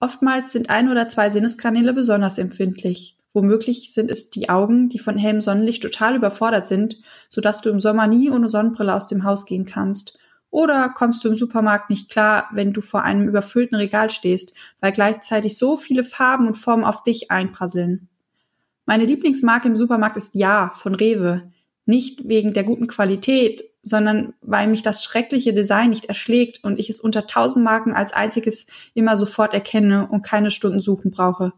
Oftmals 0.00 0.50
sind 0.50 0.68
ein 0.68 0.90
oder 0.90 1.08
zwei 1.08 1.28
Sinneskanäle 1.28 1.92
besonders 1.92 2.38
empfindlich. 2.38 3.16
Womöglich 3.34 3.92
sind 3.94 4.10
es 4.10 4.30
die 4.30 4.50
Augen, 4.50 4.88
die 4.88 4.98
von 4.98 5.16
hellem 5.16 5.40
Sonnenlicht 5.40 5.82
total 5.82 6.16
überfordert 6.16 6.66
sind, 6.66 6.98
sodass 7.28 7.60
du 7.60 7.70
im 7.70 7.80
Sommer 7.80 8.06
nie 8.06 8.30
ohne 8.30 8.48
Sonnenbrille 8.48 8.94
aus 8.94 9.06
dem 9.06 9.24
Haus 9.24 9.46
gehen 9.46 9.64
kannst. 9.64 10.18
Oder 10.50 10.90
kommst 10.90 11.24
du 11.24 11.28
im 11.28 11.36
Supermarkt 11.36 11.88
nicht 11.88 12.10
klar, 12.10 12.48
wenn 12.52 12.74
du 12.74 12.82
vor 12.82 13.02
einem 13.02 13.26
überfüllten 13.26 13.76
Regal 13.76 14.10
stehst, 14.10 14.52
weil 14.80 14.92
gleichzeitig 14.92 15.56
so 15.56 15.78
viele 15.78 16.04
Farben 16.04 16.46
und 16.46 16.58
Formen 16.58 16.84
auf 16.84 17.02
dich 17.02 17.30
einprasseln. 17.30 18.08
Meine 18.84 19.06
Lieblingsmarke 19.06 19.68
im 19.68 19.76
Supermarkt 19.76 20.18
ist 20.18 20.34
Ja 20.34 20.70
von 20.74 20.94
Rewe. 20.94 21.50
Nicht 21.86 22.28
wegen 22.28 22.52
der 22.52 22.64
guten 22.64 22.86
Qualität, 22.86 23.62
sondern 23.82 24.34
weil 24.42 24.68
mich 24.68 24.82
das 24.82 25.02
schreckliche 25.02 25.54
Design 25.54 25.88
nicht 25.88 26.04
erschlägt 26.04 26.62
und 26.62 26.78
ich 26.78 26.90
es 26.90 27.00
unter 27.00 27.26
tausend 27.26 27.64
Marken 27.64 27.94
als 27.94 28.12
einziges 28.12 28.66
immer 28.92 29.16
sofort 29.16 29.54
erkenne 29.54 30.06
und 30.06 30.22
keine 30.22 30.50
Stunden 30.50 30.82
suchen 30.82 31.10
brauche. 31.10 31.54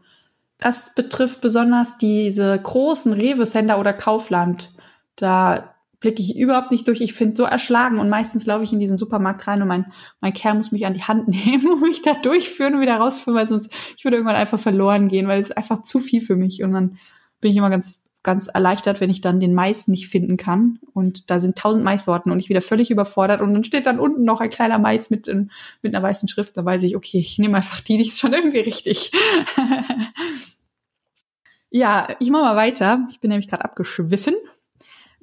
Das 0.57 0.95
betrifft 0.95 1.41
besonders 1.41 1.97
diese 1.97 2.57
großen 2.57 3.13
Rewe-Sender 3.13 3.79
oder 3.79 3.93
Kaufland. 3.93 4.71
Da 5.15 5.75
blicke 5.99 6.21
ich 6.21 6.37
überhaupt 6.37 6.71
nicht 6.71 6.87
durch. 6.87 7.01
Ich 7.01 7.13
finde 7.13 7.35
so 7.35 7.43
erschlagen 7.43 7.99
und 7.99 8.09
meistens 8.09 8.45
laufe 8.45 8.63
ich 8.63 8.71
in 8.71 8.79
diesen 8.79 8.97
Supermarkt 8.97 9.47
rein 9.47 9.61
und 9.61 9.67
mein, 9.67 9.91
mein 10.21 10.33
Kerl 10.33 10.55
muss 10.55 10.71
mich 10.71 10.85
an 10.85 10.93
die 10.93 11.03
Hand 11.03 11.27
nehmen 11.45 11.67
und 11.67 11.81
mich 11.81 12.01
da 12.01 12.13
durchführen 12.13 12.75
und 12.75 12.81
wieder 12.81 12.97
rausführen, 12.97 13.37
weil 13.37 13.47
sonst 13.47 13.73
ich 13.97 14.03
würde 14.03 14.17
irgendwann 14.17 14.35
einfach 14.35 14.59
verloren 14.59 15.07
gehen, 15.07 15.27
weil 15.27 15.41
es 15.41 15.51
einfach 15.51 15.83
zu 15.83 15.99
viel 15.99 16.21
für 16.21 16.35
mich 16.35 16.63
und 16.63 16.73
dann 16.73 16.97
bin 17.41 17.51
ich 17.51 17.57
immer 17.57 17.69
ganz 17.69 18.04
ganz 18.25 18.47
erleichtert, 18.47 18.99
wenn 18.99 19.09
ich 19.09 19.21
dann 19.21 19.39
den 19.39 19.53
Mais 19.53 19.87
nicht 19.87 20.09
finden 20.09 20.35
kann 20.35 20.79
und 20.93 21.29
da 21.29 21.39
sind 21.39 21.57
tausend 21.57 21.85
Maissorten 21.85 22.33
und 22.33 22.39
ich 22.39 22.49
wieder 22.49 22.61
völlig 22.61 22.91
überfordert 22.91 23.39
und 23.39 23.53
dann 23.53 23.63
steht 23.63 23.85
dann 23.85 23.99
unten 23.99 24.25
noch 24.25 24.41
ein 24.41 24.49
kleiner 24.49 24.79
Mais 24.79 25.09
mit, 25.09 25.29
in, 25.29 25.49
mit 25.81 25.95
einer 25.95 26.03
weißen 26.03 26.27
Schrift, 26.27 26.57
da 26.57 26.65
weiß 26.65 26.83
ich, 26.83 26.97
okay, 26.97 27.19
ich 27.19 27.39
nehme 27.39 27.55
einfach 27.55 27.79
die, 27.79 27.95
die 27.95 28.09
ist 28.09 28.19
schon 28.19 28.33
irgendwie 28.33 28.59
richtig. 28.59 29.13
ja, 31.69 32.09
ich 32.19 32.29
mache 32.29 32.43
mal 32.43 32.55
weiter. 32.57 33.07
Ich 33.09 33.21
bin 33.21 33.29
nämlich 33.29 33.47
gerade 33.47 33.63
abgeschwiffen 33.63 34.35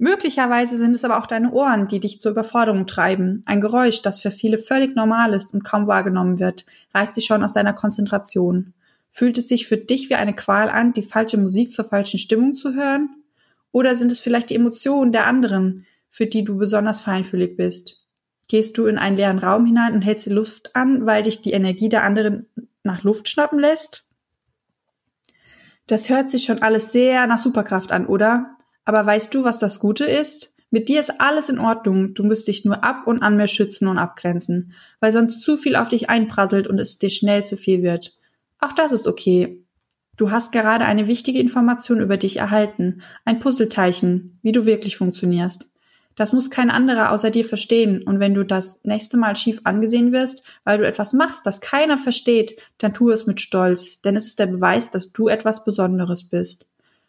Möglicherweise 0.02 0.78
sind 0.78 0.96
es 0.96 1.04
aber 1.04 1.16
auch 1.16 1.28
deine 1.28 1.52
Ohren, 1.52 1.86
die 1.86 2.00
dich 2.00 2.20
zur 2.20 2.32
Überforderung 2.32 2.88
treiben. 2.88 3.44
Ein 3.46 3.60
Geräusch, 3.60 4.02
das 4.02 4.20
für 4.20 4.32
viele 4.32 4.58
völlig 4.58 4.96
normal 4.96 5.32
ist 5.32 5.54
und 5.54 5.62
kaum 5.62 5.86
wahrgenommen 5.86 6.40
wird, 6.40 6.66
reißt 6.92 7.16
dich 7.16 7.26
schon 7.26 7.44
aus 7.44 7.52
deiner 7.52 7.72
Konzentration. 7.72 8.74
Fühlt 9.12 9.36
es 9.36 9.46
sich 9.46 9.66
für 9.66 9.76
dich 9.76 10.08
wie 10.08 10.14
eine 10.14 10.34
Qual 10.34 10.70
an, 10.70 10.94
die 10.94 11.02
falsche 11.02 11.36
Musik 11.36 11.72
zur 11.72 11.84
falschen 11.84 12.18
Stimmung 12.18 12.54
zu 12.54 12.74
hören? 12.74 13.10
Oder 13.70 13.94
sind 13.94 14.10
es 14.10 14.20
vielleicht 14.20 14.50
die 14.50 14.54
Emotionen 14.54 15.12
der 15.12 15.26
anderen, 15.26 15.86
für 16.08 16.26
die 16.26 16.44
du 16.44 16.56
besonders 16.56 17.00
feinfühlig 17.00 17.56
bist? 17.56 18.00
Gehst 18.48 18.76
du 18.76 18.86
in 18.86 18.98
einen 18.98 19.16
leeren 19.16 19.38
Raum 19.38 19.66
hinein 19.66 19.94
und 19.94 20.02
hältst 20.02 20.26
die 20.26 20.30
Luft 20.30 20.74
an, 20.74 21.06
weil 21.06 21.22
dich 21.22 21.42
die 21.42 21.52
Energie 21.52 21.90
der 21.90 22.04
anderen 22.04 22.46
nach 22.82 23.02
Luft 23.02 23.28
schnappen 23.28 23.58
lässt? 23.58 24.08
Das 25.86 26.08
hört 26.08 26.30
sich 26.30 26.44
schon 26.44 26.62
alles 26.62 26.90
sehr 26.90 27.26
nach 27.26 27.38
Superkraft 27.38 27.92
an, 27.92 28.06
oder? 28.06 28.56
Aber 28.84 29.04
weißt 29.04 29.34
du, 29.34 29.44
was 29.44 29.58
das 29.58 29.78
Gute 29.78 30.04
ist? 30.04 30.54
Mit 30.70 30.88
dir 30.88 31.00
ist 31.00 31.20
alles 31.20 31.50
in 31.50 31.58
Ordnung. 31.58 32.14
Du 32.14 32.24
musst 32.24 32.48
dich 32.48 32.64
nur 32.64 32.82
ab 32.82 33.06
und 33.06 33.22
an 33.22 33.36
mehr 33.36 33.46
schützen 33.46 33.88
und 33.88 33.98
abgrenzen, 33.98 34.72
weil 35.00 35.12
sonst 35.12 35.42
zu 35.42 35.58
viel 35.58 35.76
auf 35.76 35.90
dich 35.90 36.08
einprasselt 36.08 36.66
und 36.66 36.78
es 36.78 36.98
dir 36.98 37.10
schnell 37.10 37.44
zu 37.44 37.58
viel 37.58 37.82
wird. 37.82 38.16
Auch 38.62 38.72
das 38.72 38.92
ist 38.92 39.08
okay. 39.08 39.60
Du 40.16 40.30
hast 40.30 40.52
gerade 40.52 40.84
eine 40.84 41.08
wichtige 41.08 41.40
Information 41.40 42.00
über 42.00 42.16
dich 42.16 42.36
erhalten, 42.36 43.02
ein 43.24 43.40
Puzzleteilchen, 43.40 44.38
wie 44.42 44.52
du 44.52 44.66
wirklich 44.66 44.96
funktionierst. 44.96 45.68
Das 46.14 46.32
muss 46.32 46.48
kein 46.48 46.70
anderer 46.70 47.10
außer 47.10 47.30
dir 47.30 47.44
verstehen. 47.44 48.04
Und 48.04 48.20
wenn 48.20 48.34
du 48.34 48.44
das 48.44 48.84
nächste 48.84 49.16
Mal 49.16 49.34
schief 49.34 49.62
angesehen 49.64 50.12
wirst, 50.12 50.44
weil 50.62 50.78
du 50.78 50.86
etwas 50.86 51.12
machst, 51.12 51.44
das 51.44 51.60
keiner 51.60 51.98
versteht, 51.98 52.56
dann 52.78 52.94
tu 52.94 53.10
es 53.10 53.26
mit 53.26 53.40
Stolz, 53.40 54.00
denn 54.00 54.14
es 54.14 54.26
ist 54.26 54.38
der 54.38 54.46
Beweis, 54.46 54.92
dass 54.92 55.10
du 55.10 55.26
etwas 55.26 55.64
Besonderes 55.64 56.22
bist. 56.22 56.68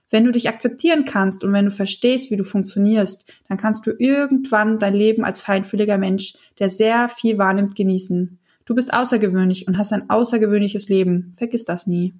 Wenn 0.10 0.24
du 0.24 0.32
dich 0.32 0.50
akzeptieren 0.50 1.06
kannst 1.06 1.44
und 1.44 1.54
wenn 1.54 1.66
du 1.66 1.72
verstehst, 1.72 2.32
wie 2.32 2.38
du 2.38 2.46
funktionierst, 2.46 3.32
dann 3.48 3.60
kannst 3.60 3.86
du 3.86 3.92
irgendwann 3.92 4.80
dein 4.80 4.96
Leben 4.96 5.24
als 5.24 5.40
feinfühliger 5.42 6.00
Mensch, 6.00 6.34
der 6.58 6.70
sehr 6.70 7.10
viel 7.10 7.38
wahrnimmt, 7.38 7.76
genießen. 7.76 8.40
Du 8.66 8.76
bist 8.76 8.94
außergewöhnlich 8.94 9.68
und 9.68 9.78
hast 9.78 9.94
ein 9.94 10.10
außergewöhnliches 10.10 10.90
Leben. 10.90 11.34
Vergiss 11.36 11.66
das 11.66 11.88
nie. 11.88 12.14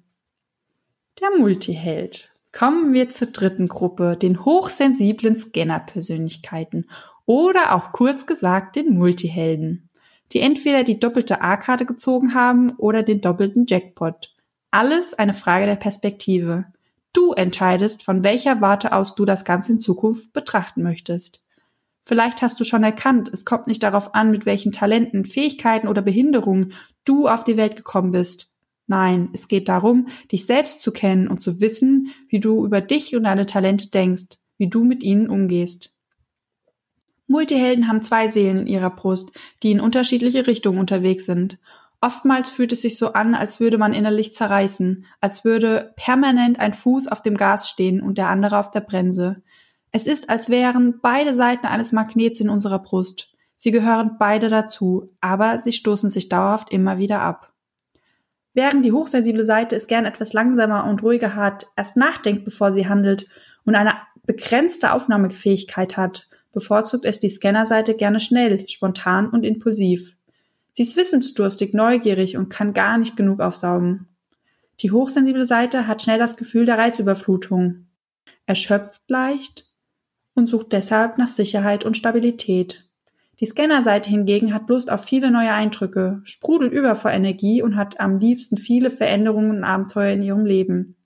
Der 1.20 1.30
Multiheld. 1.38 2.32
Kommen 2.52 2.92
wir 2.92 3.10
zur 3.10 3.28
dritten 3.28 3.66
Gruppe, 3.66 4.16
den 4.16 4.44
hochsensiblen 4.44 5.36
Scanner-Persönlichkeiten 5.36 6.86
oder 7.26 7.74
auch 7.74 7.92
kurz 7.92 8.26
gesagt 8.26 8.76
den 8.76 8.96
Multihelden, 8.96 9.88
die 10.32 10.40
entweder 10.40 10.84
die 10.84 11.00
doppelte 11.00 11.40
A-Karte 11.40 11.86
gezogen 11.86 12.34
haben 12.34 12.72
oder 12.76 13.02
den 13.02 13.20
doppelten 13.20 13.66
Jackpot. 13.66 14.34
Alles 14.70 15.14
eine 15.14 15.34
Frage 15.34 15.66
der 15.66 15.76
Perspektive. 15.76 16.66
Du 17.12 17.32
entscheidest, 17.32 18.02
von 18.02 18.24
welcher 18.24 18.60
Warte 18.60 18.92
aus 18.92 19.14
du 19.14 19.24
das 19.24 19.44
Ganze 19.44 19.72
in 19.72 19.80
Zukunft 19.80 20.32
betrachten 20.32 20.82
möchtest. 20.82 21.43
Vielleicht 22.04 22.42
hast 22.42 22.60
du 22.60 22.64
schon 22.64 22.84
erkannt, 22.84 23.30
es 23.32 23.44
kommt 23.44 23.66
nicht 23.66 23.82
darauf 23.82 24.14
an, 24.14 24.30
mit 24.30 24.44
welchen 24.44 24.72
Talenten, 24.72 25.24
Fähigkeiten 25.24 25.88
oder 25.88 26.02
Behinderungen 26.02 26.72
du 27.04 27.28
auf 27.28 27.44
die 27.44 27.56
Welt 27.56 27.76
gekommen 27.76 28.12
bist. 28.12 28.50
Nein, 28.86 29.30
es 29.32 29.48
geht 29.48 29.68
darum, 29.68 30.08
dich 30.30 30.44
selbst 30.44 30.82
zu 30.82 30.92
kennen 30.92 31.28
und 31.28 31.40
zu 31.40 31.60
wissen, 31.60 32.10
wie 32.28 32.40
du 32.40 32.66
über 32.66 32.82
dich 32.82 33.16
und 33.16 33.24
deine 33.24 33.46
Talente 33.46 33.88
denkst, 33.88 34.38
wie 34.58 34.68
du 34.68 34.84
mit 34.84 35.02
ihnen 35.02 35.30
umgehst. 35.30 35.94
Multihelden 37.26 37.88
haben 37.88 38.02
zwei 38.02 38.28
Seelen 38.28 38.58
in 38.58 38.66
ihrer 38.66 38.90
Brust, 38.90 39.32
die 39.62 39.70
in 39.70 39.80
unterschiedliche 39.80 40.46
Richtungen 40.46 40.78
unterwegs 40.78 41.24
sind. 41.24 41.58
Oftmals 42.02 42.50
fühlt 42.50 42.72
es 42.72 42.82
sich 42.82 42.98
so 42.98 43.14
an, 43.14 43.34
als 43.34 43.60
würde 43.60 43.78
man 43.78 43.94
innerlich 43.94 44.34
zerreißen, 44.34 45.06
als 45.22 45.42
würde 45.42 45.94
permanent 45.96 46.60
ein 46.60 46.74
Fuß 46.74 47.08
auf 47.08 47.22
dem 47.22 47.34
Gas 47.34 47.70
stehen 47.70 48.02
und 48.02 48.18
der 48.18 48.28
andere 48.28 48.58
auf 48.58 48.70
der 48.70 48.82
Bremse. 48.82 49.42
Es 49.96 50.08
ist, 50.08 50.28
als 50.28 50.48
wären 50.48 50.98
beide 51.00 51.32
Seiten 51.34 51.66
eines 51.66 51.92
Magnets 51.92 52.40
in 52.40 52.48
unserer 52.48 52.80
Brust. 52.80 53.32
Sie 53.54 53.70
gehören 53.70 54.16
beide 54.18 54.48
dazu, 54.48 55.14
aber 55.20 55.60
sie 55.60 55.70
stoßen 55.70 56.10
sich 56.10 56.28
dauerhaft 56.28 56.72
immer 56.72 56.98
wieder 56.98 57.20
ab. 57.20 57.52
Während 58.54 58.84
die 58.84 58.90
hochsensible 58.90 59.44
Seite 59.44 59.76
es 59.76 59.86
gern 59.86 60.04
etwas 60.04 60.32
langsamer 60.32 60.84
und 60.90 61.04
ruhiger 61.04 61.36
hat, 61.36 61.68
erst 61.76 61.96
nachdenkt, 61.96 62.44
bevor 62.44 62.72
sie 62.72 62.88
handelt 62.88 63.28
und 63.64 63.76
eine 63.76 63.94
begrenzte 64.26 64.92
Aufnahmefähigkeit 64.92 65.96
hat, 65.96 66.28
bevorzugt 66.52 67.04
es 67.04 67.20
die 67.20 67.30
Scannerseite 67.30 67.94
gerne 67.94 68.18
schnell, 68.18 68.68
spontan 68.68 69.28
und 69.28 69.44
impulsiv. 69.44 70.16
Sie 70.72 70.82
ist 70.82 70.96
wissensdurstig, 70.96 71.72
neugierig 71.72 72.36
und 72.36 72.48
kann 72.48 72.74
gar 72.74 72.98
nicht 72.98 73.16
genug 73.16 73.38
aufsaugen. 73.38 74.08
Die 74.80 74.90
hochsensible 74.90 75.46
Seite 75.46 75.86
hat 75.86 76.02
schnell 76.02 76.18
das 76.18 76.36
Gefühl 76.36 76.66
der 76.66 76.78
Reizüberflutung, 76.78 77.86
erschöpft 78.44 79.00
leicht 79.06 79.68
und 80.34 80.48
sucht 80.48 80.72
deshalb 80.72 81.18
nach 81.18 81.28
Sicherheit 81.28 81.84
und 81.84 81.96
Stabilität. 81.96 82.84
Die 83.40 83.46
Scannerseite 83.46 84.10
hingegen 84.10 84.54
hat 84.54 84.68
Lust 84.68 84.90
auf 84.90 85.04
viele 85.04 85.30
neue 85.30 85.52
Eindrücke, 85.52 86.20
sprudelt 86.24 86.72
über 86.72 86.94
vor 86.94 87.10
Energie 87.10 87.62
und 87.62 87.76
hat 87.76 87.98
am 88.00 88.18
liebsten 88.18 88.56
viele 88.56 88.90
Veränderungen 88.90 89.50
und 89.50 89.64
Abenteuer 89.64 90.12
in 90.12 90.22
ihrem 90.22 90.46
Leben. 90.46 90.96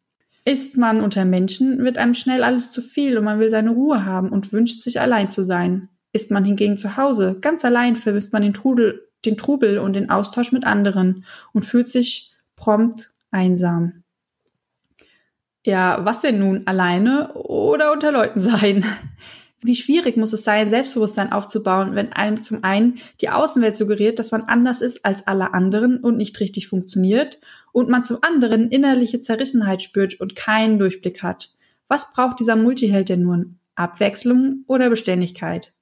Ist 0.44 0.76
man 0.76 1.02
unter 1.02 1.24
Menschen, 1.24 1.84
wird 1.84 1.98
einem 1.98 2.14
schnell 2.14 2.42
alles 2.42 2.70
zu 2.70 2.80
viel 2.80 3.18
und 3.18 3.24
man 3.24 3.38
will 3.38 3.50
seine 3.50 3.70
Ruhe 3.70 4.04
haben 4.04 4.30
und 4.30 4.52
wünscht 4.52 4.82
sich 4.82 5.00
allein 5.00 5.28
zu 5.28 5.44
sein. 5.44 5.88
Ist 6.12 6.30
man 6.30 6.44
hingegen 6.44 6.76
zu 6.76 6.96
Hause, 6.96 7.38
ganz 7.40 7.64
allein 7.64 7.96
vermisst 7.96 8.32
man 8.32 8.42
den 8.42 8.54
Trudel 8.54 9.08
den 9.24 9.36
Trubel 9.36 9.78
und 9.78 9.94
den 9.94 10.10
Austausch 10.10 10.52
mit 10.52 10.64
anderen 10.64 11.24
und 11.52 11.64
fühlt 11.64 11.90
sich 11.90 12.32
prompt 12.56 13.12
einsam. 13.30 14.04
Ja, 15.68 16.02
was 16.02 16.22
denn 16.22 16.38
nun? 16.38 16.62
Alleine 16.64 17.34
oder 17.34 17.92
unter 17.92 18.10
Leuten 18.10 18.38
sein? 18.40 18.86
Wie 19.60 19.76
schwierig 19.76 20.16
muss 20.16 20.32
es 20.32 20.42
sein, 20.42 20.66
Selbstbewusstsein 20.66 21.30
aufzubauen, 21.30 21.94
wenn 21.94 22.10
einem 22.10 22.40
zum 22.40 22.64
einen 22.64 23.00
die 23.20 23.28
Außenwelt 23.28 23.76
suggeriert, 23.76 24.18
dass 24.18 24.30
man 24.30 24.44
anders 24.44 24.80
ist 24.80 25.04
als 25.04 25.26
alle 25.26 25.52
anderen 25.52 25.98
und 25.98 26.16
nicht 26.16 26.40
richtig 26.40 26.68
funktioniert 26.68 27.38
und 27.70 27.90
man 27.90 28.02
zum 28.02 28.16
anderen 28.22 28.70
innerliche 28.70 29.20
Zerrissenheit 29.20 29.82
spürt 29.82 30.18
und 30.18 30.34
keinen 30.34 30.78
Durchblick 30.78 31.22
hat. 31.22 31.50
Was 31.86 32.14
braucht 32.14 32.40
dieser 32.40 32.56
Multiheld 32.56 33.10
denn 33.10 33.24
nun? 33.24 33.58
Abwechslung 33.74 34.64
oder 34.68 34.88
Beständigkeit? 34.88 35.74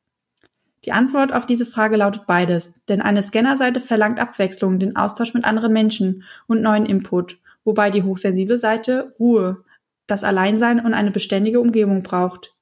Die 0.84 0.90
Antwort 0.90 1.32
auf 1.32 1.46
diese 1.46 1.64
Frage 1.64 1.96
lautet 1.96 2.26
beides, 2.26 2.74
denn 2.88 3.00
eine 3.00 3.22
Scannerseite 3.22 3.78
verlangt 3.78 4.18
Abwechslung, 4.18 4.80
den 4.80 4.96
Austausch 4.96 5.32
mit 5.32 5.44
anderen 5.44 5.72
Menschen 5.72 6.24
und 6.48 6.60
neuen 6.60 6.86
Input, 6.86 7.38
wobei 7.62 7.90
die 7.90 8.02
hochsensible 8.02 8.58
Seite 8.58 9.14
Ruhe, 9.20 9.62
das 10.06 10.24
Alleinsein 10.24 10.84
und 10.84 10.94
eine 10.94 11.10
beständige 11.10 11.60
Umgebung 11.60 12.02
braucht. 12.02 12.54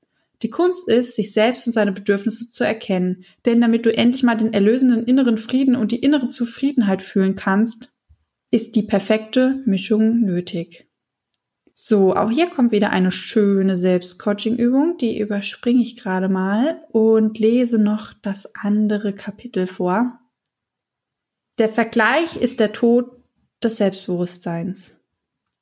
Die 0.42 0.50
Kunst 0.50 0.88
ist, 0.88 1.14
sich 1.14 1.32
selbst 1.32 1.66
und 1.66 1.72
seine 1.72 1.92
Bedürfnisse 1.92 2.50
zu 2.50 2.64
erkennen, 2.64 3.24
denn 3.44 3.60
damit 3.60 3.86
du 3.86 3.96
endlich 3.96 4.22
mal 4.22 4.34
den 4.34 4.52
erlösenden 4.52 5.04
inneren 5.04 5.38
Frieden 5.38 5.76
und 5.76 5.92
die 5.92 6.00
innere 6.00 6.28
Zufriedenheit 6.28 7.02
fühlen 7.02 7.34
kannst, 7.34 7.92
ist 8.50 8.76
die 8.76 8.82
perfekte 8.82 9.62
Mischung 9.64 10.20
nötig. 10.20 10.88
So, 11.72 12.14
auch 12.14 12.30
hier 12.30 12.48
kommt 12.50 12.70
wieder 12.70 12.90
eine 12.90 13.10
schöne 13.10 13.76
Selbstcoaching-Übung, 13.76 14.96
die 14.98 15.18
überspringe 15.18 15.82
ich 15.82 15.96
gerade 15.96 16.28
mal 16.28 16.80
und 16.92 17.38
lese 17.38 17.78
noch 17.78 18.12
das 18.22 18.54
andere 18.54 19.12
Kapitel 19.12 19.66
vor. 19.66 20.20
Der 21.58 21.68
Vergleich 21.68 22.36
ist 22.36 22.60
der 22.60 22.72
Tod 22.72 23.10
des 23.62 23.78
Selbstbewusstseins. 23.78 24.93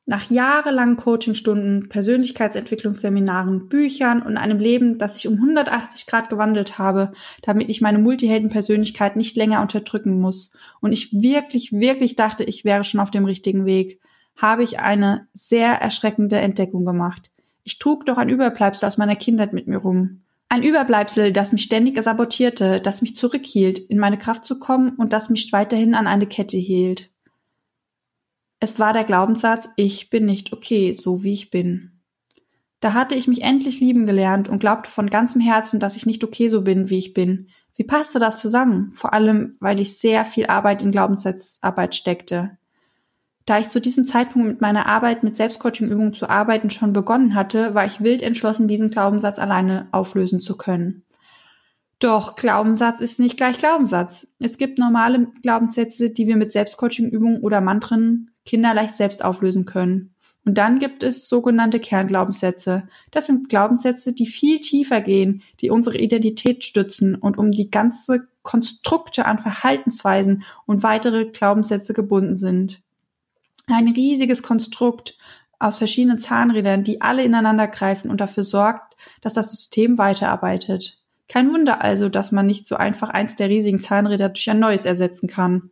Nach 0.05 0.31
jahrelangen 0.31 0.97
Coachingstunden, 0.97 1.89
Persönlichkeitsentwicklungsseminaren, 1.89 3.69
Büchern 3.69 4.23
und 4.23 4.37
einem 4.37 4.59
Leben, 4.59 4.99
das 4.99 5.17
ich 5.17 5.29
um 5.29 5.35
180 5.35 6.07
Grad 6.07 6.29
gewandelt 6.29 6.77
habe, 6.77 7.13
damit 7.41 7.69
ich 7.69 7.81
meine 7.81 7.99
Multiheldenpersönlichkeit 7.99 9.15
nicht 9.15 9.37
länger 9.37 9.63
unterdrücken 9.63 10.21
muss 10.21 10.53
und 10.81 10.93
ich 10.93 11.13
wirklich, 11.13 11.73
wirklich 11.73 12.17
dachte, 12.17 12.43
ich 12.43 12.65
wäre 12.65 12.83
schon 12.83 12.99
auf 12.99 13.13
dem 13.13 13.25
richtigen 13.25 13.65
Weg, 13.65 14.01
habe 14.37 14.65
ich 14.65 14.81
eine 14.81 15.29
sehr 15.35 15.75
erschreckende 15.75 16.37
Entdeckung 16.37 16.85
gemacht. 16.85 17.31
Ich 17.63 17.79
trug 17.79 18.05
doch 18.05 18.19
ein 18.19 18.29
Überbleibsel 18.29 18.89
aus 18.89 18.99
meiner 18.99 19.15
Kindheit 19.15 19.53
mit 19.53 19.69
mir 19.69 19.79
rum. 19.79 20.23
Ein 20.49 20.65
Überbleibsel, 20.65 21.33
das 21.33 21.53
mich 21.53 21.63
ständig 21.63 22.03
sabotierte, 22.03 22.81
das 22.81 23.03
mich 23.03 23.15
zurückhielt, 23.15 23.79
in 23.79 23.99
meine 23.99 24.19
Kraft 24.19 24.45
zu 24.45 24.59
kommen 24.59 24.97
und 24.97 25.13
das 25.13 25.31
mich 25.31 25.53
weiterhin 25.53 25.95
an 25.95 26.09
eine 26.09 26.27
Kette 26.27 26.57
hielt. 26.57 27.12
Es 28.63 28.79
war 28.79 28.93
der 28.93 29.03
Glaubenssatz, 29.03 29.69
ich 29.75 30.09
bin 30.09 30.25
nicht 30.25 30.53
okay, 30.53 30.93
so 30.93 31.25
wie 31.25 31.33
ich 31.33 31.51
bin. 31.51 31.91
Da 32.79 32.93
hatte 32.93 33.17
ich 33.17 33.27
mich 33.27 33.43
endlich 33.43 33.81
lieben 33.81 34.07
gelernt 34.07 34.49
und 34.49 34.61
glaubte 34.61 34.89
von 34.89 35.11
ganzem 35.11 35.41
Herzen, 35.41 35.81
dass 35.81 35.97
ich 35.97 36.07
nicht 36.07 36.23
okay 36.23 36.47
so 36.47 36.63
bin, 36.63 36.89
wie 36.89 36.99
ich 36.99 37.13
bin. 37.13 37.49
Wie 37.75 37.83
passte 37.83 38.21
das 38.21 38.39
zusammen? 38.39 38.93
Vor 38.95 39.13
allem, 39.15 39.57
weil 39.59 39.81
ich 39.81 39.99
sehr 39.99 40.25
viel 40.25 40.47
Arbeit 40.47 40.81
in 40.81 40.93
Glaubenssatzarbeit 40.93 41.97
steckte. 41.97 42.57
Da 43.47 43.59
ich 43.59 43.69
zu 43.69 43.81
diesem 43.81 44.05
Zeitpunkt 44.05 44.47
mit 44.47 44.61
meiner 44.61 44.87
Arbeit 44.87 45.25
mit 45.25 45.35
Selbstcoaching-Übungen 45.35 46.15
zu 46.15 46.31
arbeiten 46.31 46.71
schon 46.71 46.93
begonnen 46.93 47.35
hatte, 47.35 47.75
war 47.75 47.85
ich 47.85 48.01
wild 48.01 48.23
entschlossen, 48.23 48.69
diesen 48.69 48.91
Glaubenssatz 48.91 49.41
alleine 49.41 49.89
auflösen 49.91 50.39
zu 50.39 50.57
können. 50.57 51.03
Doch 51.99 52.37
Glaubenssatz 52.37 53.01
ist 53.01 53.19
nicht 53.19 53.37
gleich 53.37 53.59
Glaubenssatz. 53.59 54.29
Es 54.39 54.57
gibt 54.57 54.79
normale 54.79 55.27
Glaubenssätze, 55.43 56.11
die 56.11 56.29
wir 56.29 56.37
mit 56.37 56.53
Selbstcoaching-Übungen 56.53 57.41
oder 57.41 57.61
Mantren 57.61 58.29
kinderleicht 58.45 58.95
selbst 58.95 59.25
auflösen 59.25 59.65
können. 59.65 60.15
Und 60.45 60.59
dann 60.59 60.81
gibt 60.81 61.05
es 61.05 61.29
sogenannte 61.29 61.79
Kernglaubenssätze. 61.79 62.89
Das 63.13 63.27
sind 63.27 63.49
Glaubenssätze, 63.49 64.13
die 64.13 64.27
viel 64.27 64.61
tiefer 64.61 65.01
gehen, 65.01 65.43
die 65.61 65.71
unsere 65.71 65.99
Identität 65.99 66.65
stützen 66.65 67.15
und 67.15 67.39
um 67.39 67.53
die 67.53 67.71
ganze 67.71 68.27
Konstrukte 68.43 69.25
an 69.25 69.39
Verhaltensweisen 69.39 70.43
und 70.67 70.83
weitere 70.83 71.27
Glaubenssätze 71.27 71.95
gebunden 71.95 72.37
sind 72.37 72.83
ein 73.67 73.89
riesiges 73.89 74.43
Konstrukt 74.43 75.17
aus 75.59 75.79
verschiedenen 75.79 76.19
Zahnrädern, 76.19 76.85
die 76.85 77.01
alle 77.01 77.25
ineinander 77.25 77.69
greifen 77.69 78.11
und 78.11 78.21
dafür 78.21 78.45
sorgt, 78.45 78.97
dass 79.21 79.35
das 79.35 79.51
System 79.51 79.99
weiterarbeitet. 79.99 80.99
Kein 81.29 81.53
Wunder 81.53 81.81
also, 81.81 82.09
dass 82.09 82.33
man 82.33 82.47
nicht 82.47 82.67
so 82.67 82.77
einfach 82.77 83.11
eins 83.11 83.37
der 83.37 83.49
riesigen 83.49 83.81
Zahnräder 83.81 84.29
durch 84.29 84.51
ein 84.51 84.59
neues 84.59 84.85
ersetzen 84.85 85.29
kann. 85.29 85.71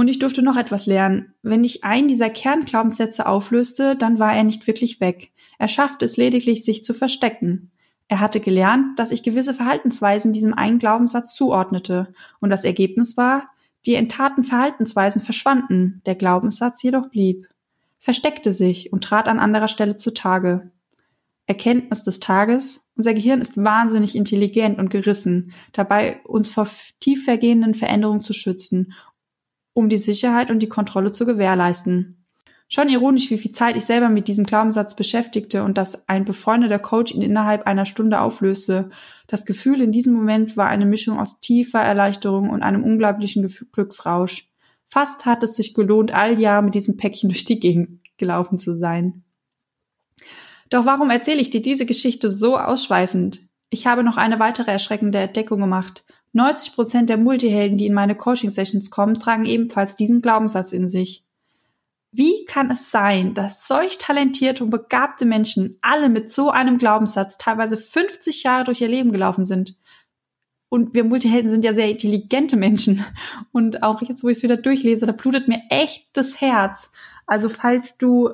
Und 0.00 0.08
ich 0.08 0.18
durfte 0.18 0.40
noch 0.40 0.56
etwas 0.56 0.86
lernen. 0.86 1.34
Wenn 1.42 1.62
ich 1.62 1.84
einen 1.84 2.08
dieser 2.08 2.30
Kernglaubenssätze 2.30 3.26
auflöste, 3.26 3.96
dann 3.96 4.18
war 4.18 4.34
er 4.34 4.44
nicht 4.44 4.66
wirklich 4.66 4.98
weg. 4.98 5.30
Er 5.58 5.68
schaffte 5.68 6.06
es 6.06 6.16
lediglich, 6.16 6.64
sich 6.64 6.82
zu 6.82 6.94
verstecken. 6.94 7.70
Er 8.08 8.18
hatte 8.20 8.40
gelernt, 8.40 8.98
dass 8.98 9.10
ich 9.10 9.22
gewisse 9.22 9.52
Verhaltensweisen 9.52 10.32
diesem 10.32 10.54
einen 10.54 10.78
Glaubenssatz 10.78 11.34
zuordnete. 11.34 12.14
Und 12.40 12.48
das 12.48 12.64
Ergebnis 12.64 13.18
war, 13.18 13.50
die 13.84 13.94
entaten 13.94 14.42
Verhaltensweisen 14.42 15.20
verschwanden, 15.20 16.00
der 16.06 16.14
Glaubenssatz 16.14 16.82
jedoch 16.82 17.10
blieb, 17.10 17.46
versteckte 17.98 18.54
sich 18.54 18.94
und 18.94 19.04
trat 19.04 19.28
an 19.28 19.38
anderer 19.38 19.68
Stelle 19.68 19.98
zutage. 19.98 20.70
Erkenntnis 21.44 22.04
des 22.04 22.20
Tages, 22.20 22.86
unser 22.96 23.12
Gehirn 23.12 23.40
ist 23.40 23.56
wahnsinnig 23.56 24.14
intelligent 24.14 24.78
und 24.78 24.88
gerissen, 24.88 25.52
dabei 25.72 26.20
uns 26.22 26.48
vor 26.48 26.68
tief 27.00 27.24
vergehenden 27.24 27.74
Veränderungen 27.74 28.20
zu 28.20 28.32
schützen, 28.32 28.94
um 29.72 29.88
die 29.88 29.98
Sicherheit 29.98 30.50
und 30.50 30.60
die 30.60 30.68
Kontrolle 30.68 31.12
zu 31.12 31.26
gewährleisten. 31.26 32.20
Schon 32.72 32.88
ironisch, 32.88 33.30
wie 33.32 33.38
viel 33.38 33.50
Zeit 33.50 33.76
ich 33.76 33.84
selber 33.84 34.08
mit 34.08 34.28
diesem 34.28 34.44
Glaubenssatz 34.44 34.94
beschäftigte 34.94 35.64
und 35.64 35.76
dass 35.76 36.08
ein 36.08 36.24
befreundeter 36.24 36.78
Coach 36.78 37.12
ihn 37.12 37.22
innerhalb 37.22 37.66
einer 37.66 37.84
Stunde 37.84 38.20
auflöste. 38.20 38.90
Das 39.26 39.44
Gefühl 39.44 39.80
in 39.80 39.90
diesem 39.90 40.14
Moment 40.14 40.56
war 40.56 40.68
eine 40.68 40.86
Mischung 40.86 41.18
aus 41.18 41.40
tiefer 41.40 41.80
Erleichterung 41.80 42.48
und 42.48 42.62
einem 42.62 42.84
unglaublichen 42.84 43.52
Glücksrausch. 43.72 44.48
Fast 44.88 45.26
hat 45.26 45.42
es 45.42 45.56
sich 45.56 45.74
gelohnt, 45.74 46.12
all 46.14 46.38
Jahr 46.38 46.62
mit 46.62 46.76
diesem 46.76 46.96
Päckchen 46.96 47.28
durch 47.30 47.44
die 47.44 47.58
Gegend 47.58 48.00
gelaufen 48.18 48.56
zu 48.56 48.76
sein. 48.76 49.24
Doch 50.68 50.84
warum 50.84 51.10
erzähle 51.10 51.40
ich 51.40 51.50
dir 51.50 51.62
diese 51.62 51.86
Geschichte 51.86 52.28
so 52.28 52.56
ausschweifend? 52.56 53.42
Ich 53.70 53.88
habe 53.88 54.04
noch 54.04 54.16
eine 54.16 54.38
weitere 54.38 54.70
erschreckende 54.70 55.18
Entdeckung 55.18 55.60
gemacht. 55.60 56.04
90 56.32 56.74
Prozent 56.74 57.10
der 57.10 57.16
Multihelden, 57.16 57.78
die 57.78 57.86
in 57.86 57.94
meine 57.94 58.14
Coaching-Sessions 58.14 58.90
kommen, 58.90 59.18
tragen 59.18 59.44
ebenfalls 59.44 59.96
diesen 59.96 60.20
Glaubenssatz 60.20 60.72
in 60.72 60.88
sich. 60.88 61.24
Wie 62.12 62.44
kann 62.44 62.70
es 62.70 62.90
sein, 62.90 63.34
dass 63.34 63.68
solch 63.68 63.98
talentierte 63.98 64.64
und 64.64 64.70
begabte 64.70 65.24
Menschen 65.24 65.78
alle 65.80 66.08
mit 66.08 66.32
so 66.32 66.50
einem 66.50 66.78
Glaubenssatz 66.78 67.38
teilweise 67.38 67.76
50 67.76 68.42
Jahre 68.42 68.64
durch 68.64 68.80
ihr 68.80 68.88
Leben 68.88 69.12
gelaufen 69.12 69.44
sind? 69.44 69.76
Und 70.68 70.94
wir 70.94 71.04
Multihelden 71.04 71.50
sind 71.50 71.64
ja 71.64 71.72
sehr 71.72 71.90
intelligente 71.90 72.56
Menschen. 72.56 73.04
Und 73.52 73.82
auch 73.82 74.02
jetzt, 74.02 74.22
wo 74.22 74.28
ich 74.28 74.38
es 74.38 74.42
wieder 74.42 74.56
durchlese, 74.56 75.06
da 75.06 75.12
blutet 75.12 75.48
mir 75.48 75.62
echt 75.68 76.08
das 76.12 76.40
Herz. 76.40 76.92
Also 77.26 77.48
falls 77.48 77.98
du, 77.98 78.30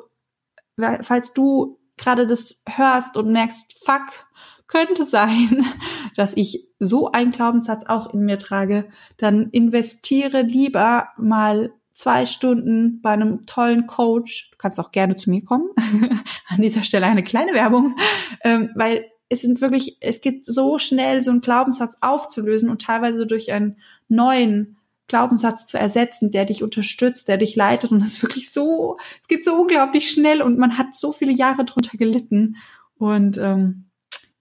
falls 1.02 1.32
du 1.32 1.78
gerade 1.96 2.26
das 2.26 2.60
hörst 2.68 3.16
und 3.16 3.32
merkst, 3.32 3.82
fuck, 3.84 4.26
könnte 4.66 5.04
sein, 5.04 5.64
dass 6.16 6.34
ich 6.34 6.65
so 6.78 7.10
einen 7.10 7.30
Glaubenssatz 7.30 7.84
auch 7.86 8.12
in 8.12 8.20
mir 8.20 8.38
trage, 8.38 8.86
dann 9.16 9.50
investiere 9.50 10.42
lieber 10.42 11.08
mal 11.16 11.72
zwei 11.94 12.26
Stunden 12.26 13.00
bei 13.00 13.10
einem 13.10 13.46
tollen 13.46 13.86
Coach. 13.86 14.50
Du 14.52 14.58
kannst 14.58 14.78
auch 14.78 14.92
gerne 14.92 15.16
zu 15.16 15.30
mir 15.30 15.42
kommen. 15.44 15.70
An 16.48 16.60
dieser 16.60 16.82
Stelle 16.82 17.06
eine 17.06 17.24
kleine 17.24 17.54
Werbung, 17.54 17.96
ähm, 18.44 18.70
weil 18.74 19.06
es 19.28 19.40
sind 19.40 19.60
wirklich, 19.60 19.96
es 20.00 20.20
geht 20.20 20.44
so 20.44 20.78
schnell, 20.78 21.22
so 21.22 21.30
einen 21.30 21.40
Glaubenssatz 21.40 21.96
aufzulösen 22.00 22.68
und 22.68 22.82
teilweise 22.82 23.26
durch 23.26 23.52
einen 23.52 23.78
neuen 24.08 24.76
Glaubenssatz 25.08 25.66
zu 25.66 25.78
ersetzen, 25.78 26.30
der 26.30 26.44
dich 26.44 26.62
unterstützt, 26.62 27.28
der 27.28 27.36
dich 27.36 27.56
leitet 27.56 27.92
und 27.92 28.02
es 28.02 28.14
ist 28.14 28.22
wirklich 28.22 28.50
so, 28.50 28.98
es 29.20 29.28
geht 29.28 29.44
so 29.44 29.54
unglaublich 29.54 30.10
schnell 30.10 30.42
und 30.42 30.58
man 30.58 30.78
hat 30.78 30.94
so 30.94 31.12
viele 31.12 31.32
Jahre 31.32 31.64
drunter 31.64 31.96
gelitten 31.96 32.56
und 32.98 33.38
ähm, 33.38 33.85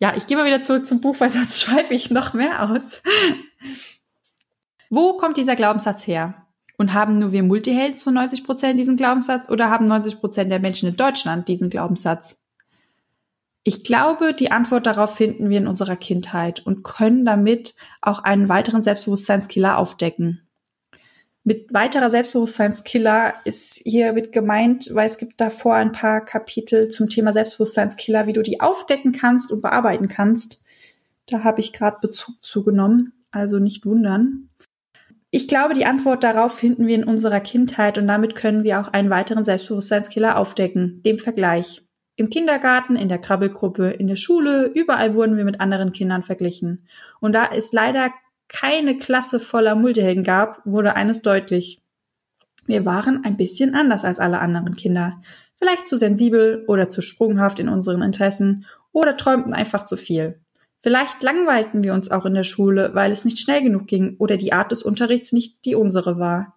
ja, 0.06 0.13
ich 0.15 0.28
gehe 0.28 0.38
mal 0.38 0.46
wieder 0.46 0.62
zurück 0.62 0.86
zum 0.86 1.02
Buch, 1.02 1.15
weil 1.20 1.32
sonst 1.32 1.62
schweife 1.63 1.96
ich 1.96 2.12
noch 2.12 2.36
mehr 2.36 2.70
aus. 2.70 3.02
Wo 4.91 5.18
kommt 5.18 5.38
dieser 5.38 5.56
Glaubenssatz 5.56 6.06
her? 6.06 6.46
Und 6.78 6.94
haben 6.94 7.18
nur 7.18 7.32
wir 7.32 7.41
Multihelden 7.41 7.98
zu 7.98 8.12
90 8.12 8.44
Prozent 8.44 8.80
diesen 8.80 8.98
Glaubenssatz 8.98 9.50
oder 9.50 9.72
haben 9.72 9.88
90 9.88 10.20
Prozent 10.20 10.52
der 10.52 10.60
Menschen 10.60 10.89
in 10.89 10.96
Deutschland 10.96 11.48
diesen 11.48 11.72
Glaubenssatz? 11.72 12.38
Ich 13.63 13.84
glaube, 13.84 14.36
die 14.36 14.52
Antwort 14.52 14.86
darauf 14.86 15.15
finden 15.15 15.50
wir 15.50 15.58
in 15.58 15.68
unserer 15.68 15.96
Kindheit 15.96 16.63
und 16.63 16.84
können 16.84 17.26
damit 17.26 17.74
auch 18.02 18.20
einen 18.20 18.48
weiteren 18.48 18.84
Selbstbewusstseinskiller 18.84 19.80
aufdecken. 19.80 20.44
Mit 21.47 21.71
weiterer 21.71 22.10
Selbstbewusstseinskiller 22.10 23.36
ist 23.43 23.79
hier 23.84 24.13
mit 24.13 24.31
gemeint, 24.31 24.89
weil 24.93 25.05
es 25.05 25.19
gibt 25.19 25.39
davor 25.39 25.75
ein 25.75 25.91
paar 25.91 26.25
Kapitel 26.25 26.89
zum 26.89 27.08
Thema 27.08 27.34
Selbstbewusstseinskiller, 27.34 28.25
wie 28.25 28.34
du 28.34 28.41
die 28.41 28.62
aufdecken 28.62 29.12
kannst 29.12 29.51
und 29.51 29.62
bearbeiten 29.62 30.08
kannst. 30.08 30.63
Da 31.27 31.43
habe 31.43 31.62
ich 31.62 31.71
gerade 31.71 31.99
Bezug 32.01 32.43
zugenommen, 32.43 33.13
also 33.29 33.60
nicht 33.60 33.86
wundern. 33.86 34.49
Ich 35.29 35.47
glaube, 35.47 35.75
die 35.75 35.86
Antwort 35.86 36.23
darauf 36.23 36.55
finden 36.55 36.88
wir 36.88 36.95
in 36.95 37.03
unserer 37.03 37.41
Kindheit 37.41 37.99
und 37.99 38.08
damit 38.08 38.34
können 38.34 38.63
wir 38.63 38.81
auch 38.81 38.88
einen 38.88 39.12
weiteren 39.12 39.43
Selbstbewusstseinskiller 39.43 40.39
aufdecken, 40.39 41.03
dem 41.03 41.19
Vergleich. 41.19 41.84
Im 42.15 42.31
Kindergarten, 42.31 42.95
in 42.95 43.08
der 43.08 43.19
Krabbelgruppe, 43.19 43.91
in 43.91 44.08
der 44.08 44.15
Schule, 44.15 44.71
überall 44.73 45.13
wurden 45.13 45.38
wir 45.38 45.45
mit 45.45 45.62
anderen 45.62 45.91
Kindern 45.91 46.23
verglichen. 46.23 46.88
Und 47.19 47.34
da 47.34 47.45
es 47.53 47.71
leider 47.71 48.10
keine 48.47 48.97
Klasse 48.97 49.39
voller 49.39 49.75
Multihelden 49.75 50.23
gab, 50.23 50.65
wurde 50.65 50.95
eines 50.95 51.21
deutlich. 51.21 51.81
Wir 52.65 52.86
waren 52.86 53.23
ein 53.23 53.38
bisschen 53.38 53.75
anders 53.75 54.03
als 54.03 54.19
alle 54.19 54.39
anderen 54.39 54.75
Kinder. 54.75 55.21
Vielleicht 55.58 55.88
zu 55.88 55.97
sensibel 55.97 56.63
oder 56.67 56.89
zu 56.89 57.01
sprunghaft 57.01 57.60
in 57.60 57.69
unseren 57.69 58.01
Interessen 58.01 58.65
oder 58.91 59.17
träumten 59.17 59.53
einfach 59.53 59.86
zu 59.86 59.97
viel. 59.97 60.39
Vielleicht 60.81 61.23
langweilten 61.23 61.84
wir 61.84 61.93
uns 61.93 62.12
auch 62.12 62.25
in 62.25 62.36
der 62.36 62.43
Schule, 62.43 62.91
weil 62.93 63.12
es 63.12 63.25
nicht 63.25 63.39
schnell 63.39 63.63
genug 63.63 63.88
ging 63.88 64.17
oder 64.19 64.38
die 64.38 64.53
Art 64.53 64.71
des 64.71 64.84
Unterrichts 64.84 65.31
nicht 65.31 65.65
die 65.65 65.75
unsere 65.75 66.19
war. 66.19 66.55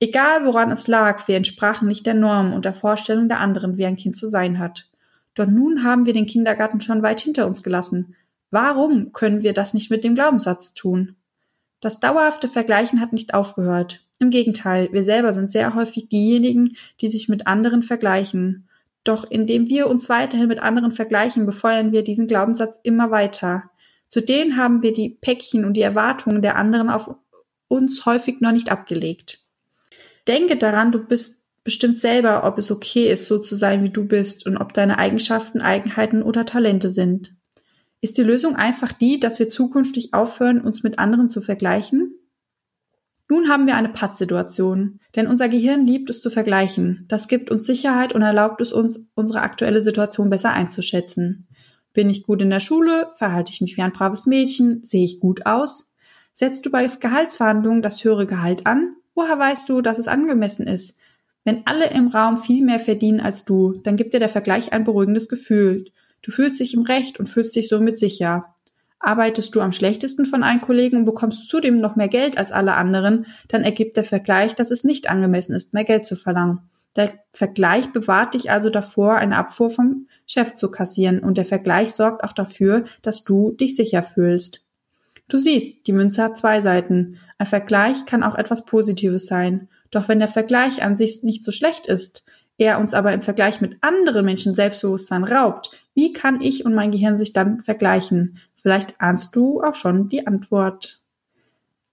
Egal 0.00 0.46
woran 0.46 0.70
es 0.70 0.86
lag, 0.86 1.26
wir 1.28 1.36
entsprachen 1.36 1.88
nicht 1.88 2.06
der 2.06 2.14
Norm 2.14 2.54
und 2.54 2.64
der 2.64 2.72
Vorstellung 2.72 3.28
der 3.28 3.40
anderen, 3.40 3.76
wie 3.76 3.84
ein 3.84 3.96
Kind 3.96 4.16
zu 4.16 4.26
sein 4.26 4.58
hat. 4.58 4.88
Doch 5.34 5.46
nun 5.46 5.84
haben 5.84 6.06
wir 6.06 6.12
den 6.12 6.26
Kindergarten 6.26 6.80
schon 6.80 7.02
weit 7.02 7.20
hinter 7.20 7.46
uns 7.46 7.62
gelassen. 7.62 8.14
Warum 8.50 9.12
können 9.12 9.42
wir 9.42 9.52
das 9.52 9.74
nicht 9.74 9.90
mit 9.90 10.02
dem 10.02 10.14
Glaubenssatz 10.14 10.72
tun? 10.72 11.16
Das 11.80 12.00
dauerhafte 12.00 12.48
Vergleichen 12.48 13.00
hat 13.00 13.12
nicht 13.12 13.34
aufgehört. 13.34 14.04
Im 14.18 14.30
Gegenteil, 14.30 14.88
wir 14.92 15.04
selber 15.04 15.32
sind 15.32 15.50
sehr 15.52 15.74
häufig 15.74 16.08
diejenigen, 16.08 16.76
die 17.00 17.08
sich 17.08 17.28
mit 17.28 17.46
anderen 17.46 17.82
vergleichen. 17.82 18.68
Doch 19.04 19.24
indem 19.30 19.68
wir 19.68 19.86
uns 19.86 20.08
weiterhin 20.08 20.48
mit 20.48 20.58
anderen 20.60 20.92
vergleichen, 20.92 21.46
befeuern 21.46 21.92
wir 21.92 22.02
diesen 22.02 22.26
Glaubenssatz 22.26 22.80
immer 22.82 23.10
weiter. 23.10 23.70
Zudem 24.08 24.56
haben 24.56 24.82
wir 24.82 24.92
die 24.92 25.10
Päckchen 25.10 25.64
und 25.64 25.74
die 25.74 25.82
Erwartungen 25.82 26.42
der 26.42 26.56
anderen 26.56 26.90
auf 26.90 27.14
uns 27.68 28.06
häufig 28.06 28.40
noch 28.40 28.52
nicht 28.52 28.70
abgelegt. 28.70 29.44
Denke 30.26 30.56
daran, 30.56 30.90
du 30.92 30.98
bist 30.98 31.44
bestimmt 31.62 31.96
selber, 31.96 32.44
ob 32.44 32.58
es 32.58 32.70
okay 32.70 33.10
ist, 33.10 33.28
so 33.28 33.38
zu 33.38 33.54
sein, 33.54 33.82
wie 33.84 33.90
du 33.90 34.04
bist 34.04 34.46
und 34.46 34.56
ob 34.56 34.72
deine 34.72 34.98
Eigenschaften, 34.98 35.60
Eigenheiten 35.60 36.22
oder 36.22 36.46
Talente 36.46 36.90
sind. 36.90 37.37
Ist 38.00 38.18
die 38.18 38.22
Lösung 38.22 38.54
einfach 38.54 38.92
die, 38.92 39.18
dass 39.18 39.38
wir 39.38 39.48
zukünftig 39.48 40.14
aufhören, 40.14 40.60
uns 40.60 40.82
mit 40.82 40.98
anderen 40.98 41.28
zu 41.28 41.40
vergleichen? 41.40 42.14
Nun 43.30 43.48
haben 43.48 43.66
wir 43.66 43.76
eine 43.76 43.90
Pattsituation, 43.90 45.00
denn 45.14 45.26
unser 45.26 45.48
Gehirn 45.48 45.86
liebt 45.86 46.08
es 46.08 46.22
zu 46.22 46.30
vergleichen. 46.30 47.04
Das 47.08 47.28
gibt 47.28 47.50
uns 47.50 47.66
Sicherheit 47.66 48.14
und 48.14 48.22
erlaubt 48.22 48.60
es 48.62 48.72
uns, 48.72 49.06
unsere 49.14 49.42
aktuelle 49.42 49.82
Situation 49.82 50.30
besser 50.30 50.52
einzuschätzen. 50.52 51.46
Bin 51.92 52.08
ich 52.08 52.22
gut 52.22 52.40
in 52.40 52.50
der 52.50 52.60
Schule? 52.60 53.08
Verhalte 53.16 53.52
ich 53.52 53.60
mich 53.60 53.76
wie 53.76 53.82
ein 53.82 53.92
braves 53.92 54.26
Mädchen? 54.26 54.82
Sehe 54.82 55.04
ich 55.04 55.20
gut 55.20 55.44
aus? 55.44 55.92
Setzt 56.32 56.64
du 56.64 56.70
bei 56.70 56.86
Gehaltsverhandlungen 56.86 57.82
das 57.82 58.02
höhere 58.02 58.26
Gehalt 58.26 58.66
an? 58.66 58.94
Woher 59.14 59.38
weißt 59.38 59.68
du, 59.68 59.82
dass 59.82 59.98
es 59.98 60.08
angemessen 60.08 60.66
ist? 60.66 60.96
Wenn 61.44 61.66
alle 61.66 61.90
im 61.90 62.08
Raum 62.08 62.36
viel 62.36 62.64
mehr 62.64 62.78
verdienen 62.78 63.20
als 63.20 63.44
du, 63.44 63.80
dann 63.82 63.96
gibt 63.96 64.14
dir 64.14 64.20
der 64.20 64.28
Vergleich 64.28 64.72
ein 64.72 64.84
beruhigendes 64.84 65.28
Gefühl. 65.28 65.86
Du 66.22 66.30
fühlst 66.30 66.60
dich 66.60 66.74
im 66.74 66.82
Recht 66.82 67.18
und 67.18 67.28
fühlst 67.28 67.54
dich 67.56 67.68
somit 67.68 67.98
sicher. 67.98 68.54
Arbeitest 69.00 69.54
du 69.54 69.60
am 69.60 69.72
schlechtesten 69.72 70.26
von 70.26 70.42
allen 70.42 70.60
Kollegen 70.60 70.98
und 70.98 71.04
bekommst 71.04 71.48
zudem 71.48 71.80
noch 71.80 71.94
mehr 71.94 72.08
Geld 72.08 72.36
als 72.36 72.50
alle 72.50 72.74
anderen, 72.74 73.26
dann 73.46 73.62
ergibt 73.62 73.96
der 73.96 74.04
Vergleich, 74.04 74.54
dass 74.54 74.70
es 74.70 74.82
nicht 74.82 75.08
angemessen 75.08 75.54
ist, 75.54 75.72
mehr 75.72 75.84
Geld 75.84 76.04
zu 76.04 76.16
verlangen. 76.16 76.60
Der 76.96 77.12
Vergleich 77.32 77.92
bewahrt 77.92 78.34
dich 78.34 78.50
also 78.50 78.70
davor, 78.70 79.16
eine 79.16 79.36
Abfuhr 79.36 79.70
vom 79.70 80.08
Chef 80.26 80.54
zu 80.54 80.70
kassieren 80.70 81.20
und 81.20 81.38
der 81.38 81.44
Vergleich 81.44 81.92
sorgt 81.92 82.24
auch 82.24 82.32
dafür, 82.32 82.84
dass 83.02 83.22
du 83.22 83.52
dich 83.52 83.76
sicher 83.76 84.02
fühlst. 84.02 84.64
Du 85.28 85.38
siehst, 85.38 85.86
die 85.86 85.92
Münze 85.92 86.22
hat 86.22 86.38
zwei 86.38 86.60
Seiten. 86.60 87.18
Ein 87.36 87.46
Vergleich 87.46 88.06
kann 88.06 88.22
auch 88.22 88.34
etwas 88.34 88.64
Positives 88.64 89.26
sein. 89.26 89.68
Doch 89.90 90.08
wenn 90.08 90.18
der 90.18 90.28
Vergleich 90.28 90.82
an 90.82 90.96
sich 90.96 91.22
nicht 91.22 91.44
so 91.44 91.52
schlecht 91.52 91.86
ist, 91.86 92.24
er 92.56 92.80
uns 92.80 92.94
aber 92.94 93.12
im 93.12 93.22
Vergleich 93.22 93.60
mit 93.60 93.76
anderen 93.82 94.24
Menschen 94.24 94.54
Selbstbewusstsein 94.54 95.22
raubt, 95.22 95.70
wie 95.98 96.12
kann 96.12 96.40
ich 96.40 96.64
und 96.64 96.76
mein 96.76 96.92
Gehirn 96.92 97.18
sich 97.18 97.32
dann 97.32 97.60
vergleichen? 97.64 98.38
Vielleicht 98.54 99.00
ahnst 99.00 99.34
du 99.34 99.60
auch 99.60 99.74
schon 99.74 100.08
die 100.08 100.28
Antwort. 100.28 101.00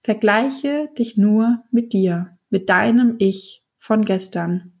Vergleiche 0.00 0.88
dich 0.96 1.16
nur 1.16 1.64
mit 1.72 1.92
dir, 1.92 2.38
mit 2.48 2.68
deinem 2.68 3.16
Ich 3.18 3.64
von 3.80 4.04
gestern. 4.04 4.74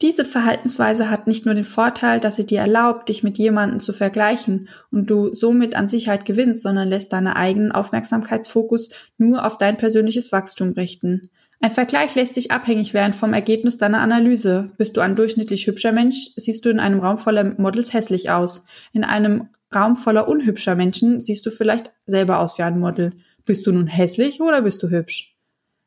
Diese 0.00 0.24
Verhaltensweise 0.24 1.10
hat 1.10 1.26
nicht 1.26 1.44
nur 1.44 1.54
den 1.54 1.64
Vorteil, 1.64 2.18
dass 2.18 2.36
sie 2.36 2.46
dir 2.46 2.60
erlaubt, 2.60 3.10
dich 3.10 3.22
mit 3.22 3.36
jemandem 3.36 3.80
zu 3.80 3.92
vergleichen 3.92 4.70
und 4.90 5.10
du 5.10 5.34
somit 5.34 5.74
an 5.74 5.90
Sicherheit 5.90 6.24
gewinnst, 6.24 6.62
sondern 6.62 6.88
lässt 6.88 7.12
deinen 7.12 7.28
eigenen 7.28 7.72
Aufmerksamkeitsfokus 7.72 8.88
nur 9.18 9.44
auf 9.44 9.58
dein 9.58 9.76
persönliches 9.76 10.32
Wachstum 10.32 10.70
richten. 10.70 11.28
Ein 11.60 11.70
Vergleich 11.70 12.14
lässt 12.14 12.36
dich 12.36 12.50
abhängig 12.50 12.92
werden 12.92 13.14
vom 13.14 13.32
Ergebnis 13.32 13.78
deiner 13.78 14.00
Analyse. 14.00 14.70
Bist 14.76 14.96
du 14.96 15.00
ein 15.00 15.16
durchschnittlich 15.16 15.66
hübscher 15.66 15.92
Mensch, 15.92 16.30
siehst 16.36 16.64
du 16.64 16.68
in 16.68 16.80
einem 16.80 17.00
Raum 17.00 17.18
voller 17.18 17.44
Models 17.58 17.92
hässlich 17.92 18.30
aus. 18.30 18.64
In 18.92 19.04
einem 19.04 19.48
Raum 19.74 19.96
voller 19.96 20.28
unhübscher 20.28 20.74
Menschen 20.74 21.20
siehst 21.20 21.46
du 21.46 21.50
vielleicht 21.50 21.90
selber 22.04 22.40
aus 22.40 22.58
wie 22.58 22.62
ein 22.62 22.78
Model. 22.78 23.14
Bist 23.44 23.66
du 23.66 23.72
nun 23.72 23.86
hässlich 23.86 24.40
oder 24.40 24.62
bist 24.62 24.82
du 24.82 24.90
hübsch? 24.90 25.34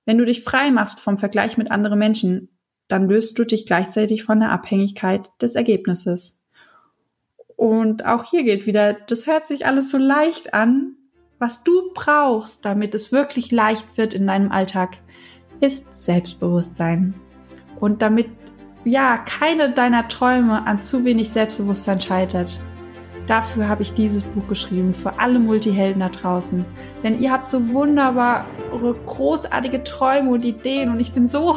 Wenn 0.06 0.18
du 0.18 0.26
dich 0.26 0.44
frei 0.44 0.72
machst 0.72 1.00
vom 1.00 1.18
Vergleich 1.18 1.58
mit 1.58 1.70
anderen 1.70 2.00
Menschen, 2.00 2.50
dann 2.88 3.08
löst 3.08 3.38
du 3.38 3.46
dich 3.46 3.66
gleichzeitig 3.68 4.24
von 4.24 4.40
der 4.40 4.50
Abhängigkeit 4.50 5.30
des 5.42 5.56
Ergebnisses. 5.56 6.42
Und 7.56 8.06
auch 8.06 8.24
hier 8.24 8.44
gilt 8.44 8.66
wieder, 8.66 8.94
das 8.94 9.28
hört 9.28 9.46
sich 9.46 9.66
alles 9.66 9.92
so 9.92 9.98
leicht 9.98 10.54
an. 10.54 10.96
Was 11.38 11.64
du 11.64 11.94
brauchst, 11.94 12.66
damit 12.66 12.96
es 12.96 13.12
wirklich 13.12 13.52
leicht 13.52 13.98
wird 13.98 14.14
in 14.14 14.26
deinem 14.26 14.52
Alltag, 14.52 14.98
ist 15.60 15.94
Selbstbewusstsein. 15.94 17.14
Und 17.80 18.02
damit 18.02 18.28
ja 18.86 19.18
keine 19.18 19.72
deiner 19.72 20.08
Träume 20.08 20.66
an 20.66 20.82
zu 20.82 21.06
wenig 21.06 21.30
Selbstbewusstsein 21.30 22.02
scheitert. 22.02 22.60
Dafür 23.28 23.68
habe 23.68 23.84
ich 23.84 23.94
dieses 23.94 24.24
Buch 24.24 24.48
geschrieben, 24.48 24.92
für 24.92 25.20
alle 25.20 25.38
Multihelden 25.38 26.00
da 26.00 26.10
draußen. 26.10 26.66
Denn 27.04 27.20
ihr 27.20 27.32
habt 27.32 27.48
so 27.48 27.70
wunderbare, 27.70 28.46
großartige 29.06 29.84
Träume 29.84 30.32
und 30.32 30.44
Ideen 30.46 30.90
und 30.90 31.00
ich 31.00 31.14
bin 31.14 31.28
so, 31.28 31.56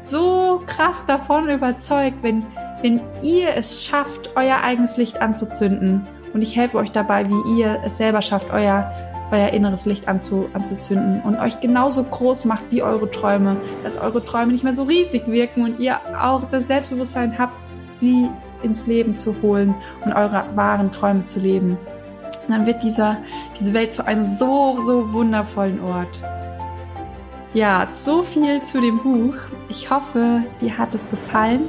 so 0.00 0.62
krass 0.66 1.04
davon 1.04 1.50
überzeugt, 1.50 2.22
wenn, 2.22 2.46
wenn 2.80 3.00
ihr 3.22 3.54
es 3.54 3.84
schafft, 3.84 4.30
euer 4.36 4.62
eigenes 4.62 4.96
Licht 4.96 5.20
anzuzünden. 5.20 6.06
Und 6.32 6.40
ich 6.40 6.56
helfe 6.56 6.78
euch 6.78 6.92
dabei, 6.92 7.28
wie 7.28 7.60
ihr 7.60 7.80
es 7.84 7.98
selber 7.98 8.22
schafft, 8.22 8.50
euer 8.50 8.90
euer 9.32 9.48
inneres 9.48 9.86
Licht 9.86 10.06
anzu, 10.06 10.48
anzuzünden 10.52 11.22
und 11.22 11.36
euch 11.38 11.58
genauso 11.60 12.04
groß 12.04 12.44
macht 12.44 12.64
wie 12.70 12.82
eure 12.82 13.10
Träume, 13.10 13.56
dass 13.82 13.96
eure 13.96 14.24
Träume 14.24 14.52
nicht 14.52 14.62
mehr 14.62 14.74
so 14.74 14.84
riesig 14.84 15.26
wirken 15.26 15.64
und 15.64 15.80
ihr 15.80 15.98
auch 16.20 16.44
das 16.44 16.66
Selbstbewusstsein 16.66 17.38
habt, 17.38 17.54
sie 17.98 18.28
ins 18.62 18.86
Leben 18.86 19.16
zu 19.16 19.40
holen 19.42 19.74
und 20.04 20.12
eure 20.12 20.44
wahren 20.54 20.90
Träume 20.90 21.24
zu 21.24 21.40
leben. 21.40 21.78
Und 22.46 22.50
dann 22.50 22.66
wird 22.66 22.82
dieser, 22.82 23.18
diese 23.58 23.72
Welt 23.72 23.92
zu 23.92 24.06
einem 24.06 24.22
so, 24.22 24.78
so 24.80 25.12
wundervollen 25.12 25.80
Ort. 25.82 26.20
Ja, 27.54 27.86
so 27.92 28.22
viel 28.22 28.62
zu 28.62 28.80
dem 28.80 28.98
Buch. 29.02 29.34
Ich 29.68 29.90
hoffe, 29.90 30.42
dir 30.60 30.78
hat 30.78 30.94
es 30.94 31.08
gefallen. 31.08 31.60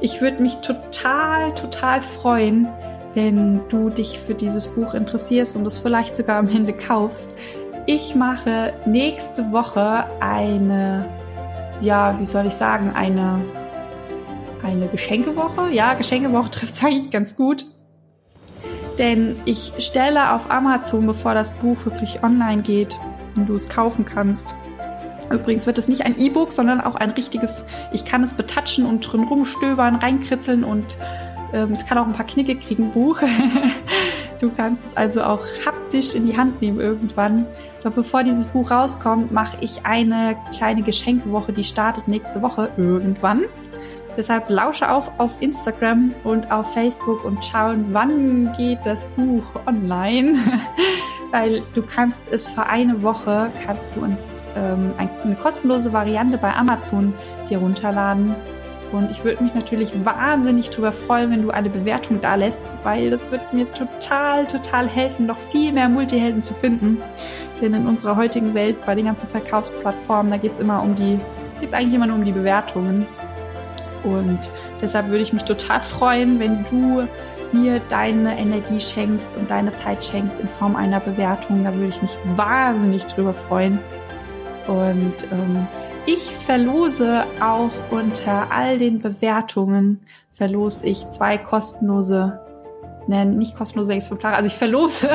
Ich 0.00 0.20
würde 0.20 0.42
mich 0.42 0.56
total, 0.56 1.54
total 1.54 2.00
freuen, 2.00 2.68
wenn 3.14 3.60
du 3.68 3.90
dich 3.90 4.18
für 4.18 4.34
dieses 4.34 4.68
Buch 4.68 4.94
interessierst 4.94 5.56
und 5.56 5.66
es 5.66 5.78
vielleicht 5.78 6.14
sogar 6.14 6.38
am 6.38 6.48
Ende 6.48 6.72
kaufst. 6.72 7.36
Ich 7.86 8.14
mache 8.14 8.74
nächste 8.86 9.50
Woche 9.52 10.04
eine, 10.20 11.06
ja, 11.80 12.18
wie 12.20 12.24
soll 12.24 12.46
ich 12.46 12.54
sagen, 12.54 12.92
eine, 12.94 13.40
eine 14.62 14.86
Geschenkewoche. 14.88 15.70
Ja, 15.72 15.94
Geschenkewoche 15.94 16.50
trifft 16.50 16.74
es 16.74 16.84
eigentlich 16.84 17.10
ganz 17.10 17.36
gut. 17.36 17.66
Denn 18.98 19.36
ich 19.46 19.72
stelle 19.78 20.34
auf 20.34 20.50
Amazon, 20.50 21.06
bevor 21.06 21.34
das 21.34 21.52
Buch 21.52 21.84
wirklich 21.84 22.22
online 22.22 22.62
geht 22.62 22.98
und 23.36 23.48
du 23.48 23.54
es 23.54 23.68
kaufen 23.68 24.04
kannst. 24.04 24.54
Übrigens 25.30 25.66
wird 25.66 25.78
es 25.78 25.88
nicht 25.88 26.04
ein 26.04 26.18
E-Book, 26.18 26.50
sondern 26.50 26.80
auch 26.80 26.96
ein 26.96 27.10
richtiges, 27.10 27.64
ich 27.92 28.04
kann 28.04 28.22
es 28.22 28.34
betatschen 28.34 28.84
und 28.84 29.00
drin 29.00 29.24
rumstöbern, 29.24 29.96
reinkritzeln 29.96 30.64
und 30.64 30.98
es 31.52 31.86
kann 31.86 31.98
auch 31.98 32.06
ein 32.06 32.12
paar 32.12 32.26
Knicke 32.26 32.56
kriegen, 32.56 32.90
Buch. 32.90 33.20
du 34.40 34.50
kannst 34.50 34.86
es 34.86 34.96
also 34.96 35.22
auch 35.22 35.44
haptisch 35.64 36.14
in 36.14 36.26
die 36.26 36.36
Hand 36.36 36.60
nehmen 36.60 36.80
irgendwann. 36.80 37.46
Doch 37.82 37.92
bevor 37.92 38.22
dieses 38.22 38.46
Buch 38.46 38.70
rauskommt, 38.70 39.32
mache 39.32 39.56
ich 39.60 39.84
eine 39.84 40.36
kleine 40.56 40.82
Geschenkewoche, 40.82 41.52
die 41.52 41.64
startet 41.64 42.08
nächste 42.08 42.42
Woche 42.42 42.70
irgendwann. 42.76 43.44
Deshalb 44.16 44.50
lausche 44.50 44.90
auf 44.90 45.10
auf 45.18 45.40
Instagram 45.40 46.14
und 46.24 46.50
auf 46.50 46.72
Facebook 46.72 47.24
und 47.24 47.44
schauen, 47.44 47.86
wann 47.92 48.52
geht 48.56 48.80
das 48.84 49.06
Buch 49.08 49.44
online. 49.66 50.34
Weil 51.30 51.62
du 51.74 51.82
kannst 51.82 52.26
es 52.30 52.48
für 52.48 52.66
eine 52.66 53.02
Woche, 53.02 53.50
kannst 53.64 53.94
du 53.94 54.04
ähm, 54.56 54.92
eine 54.98 55.36
kostenlose 55.36 55.92
Variante 55.92 56.38
bei 56.38 56.52
Amazon 56.52 57.14
dir 57.48 57.58
runterladen 57.58 58.34
und 58.92 59.10
ich 59.10 59.22
würde 59.22 59.42
mich 59.42 59.54
natürlich 59.54 59.92
wahnsinnig 60.04 60.70
darüber 60.70 60.92
freuen, 60.92 61.30
wenn 61.30 61.42
du 61.42 61.50
eine 61.50 61.70
Bewertung 61.70 62.20
da 62.20 62.34
lässt, 62.34 62.62
weil 62.82 63.10
das 63.10 63.30
wird 63.30 63.52
mir 63.52 63.72
total, 63.72 64.46
total 64.46 64.88
helfen, 64.88 65.26
noch 65.26 65.38
viel 65.38 65.72
mehr 65.72 65.88
Multihelden 65.88 66.42
zu 66.42 66.54
finden. 66.54 67.00
Denn 67.60 67.74
in 67.74 67.86
unserer 67.86 68.16
heutigen 68.16 68.52
Welt, 68.54 68.84
bei 68.84 68.94
den 68.94 69.04
ganzen 69.04 69.28
Verkaufsplattformen, 69.28 70.32
da 70.32 70.38
geht 70.38 70.52
es 70.52 70.58
immer 70.58 70.82
um 70.82 70.94
die, 70.94 71.20
geht 71.60 71.72
eigentlich 71.72 71.94
immer 71.94 72.06
nur 72.06 72.16
um 72.16 72.24
die 72.24 72.32
Bewertungen. 72.32 73.06
Und 74.02 74.50
deshalb 74.80 75.08
würde 75.08 75.22
ich 75.22 75.32
mich 75.32 75.44
total 75.44 75.80
freuen, 75.80 76.40
wenn 76.40 76.64
du 76.70 77.06
mir 77.52 77.80
deine 77.90 78.38
Energie 78.38 78.80
schenkst 78.80 79.36
und 79.36 79.50
deine 79.50 79.74
Zeit 79.74 80.02
schenkst 80.02 80.38
in 80.38 80.48
Form 80.48 80.74
einer 80.74 81.00
Bewertung. 81.00 81.62
Da 81.64 81.74
würde 81.74 81.88
ich 81.88 82.02
mich 82.02 82.16
wahnsinnig 82.36 83.06
drüber 83.06 83.34
freuen. 83.34 83.78
Und 84.66 85.14
ähm, 85.32 85.66
ich 86.12 86.34
verlose 86.34 87.24
auch 87.40 87.70
unter 87.90 88.50
all 88.50 88.78
den 88.78 89.00
Bewertungen, 89.00 90.00
verlose 90.32 90.86
ich 90.86 91.08
zwei 91.10 91.38
kostenlose, 91.38 92.40
nein, 93.06 93.38
nicht 93.38 93.56
kostenlose 93.56 93.92
Exemplare, 93.92 94.34
also 94.34 94.48
ich 94.48 94.56
verlose, 94.56 95.08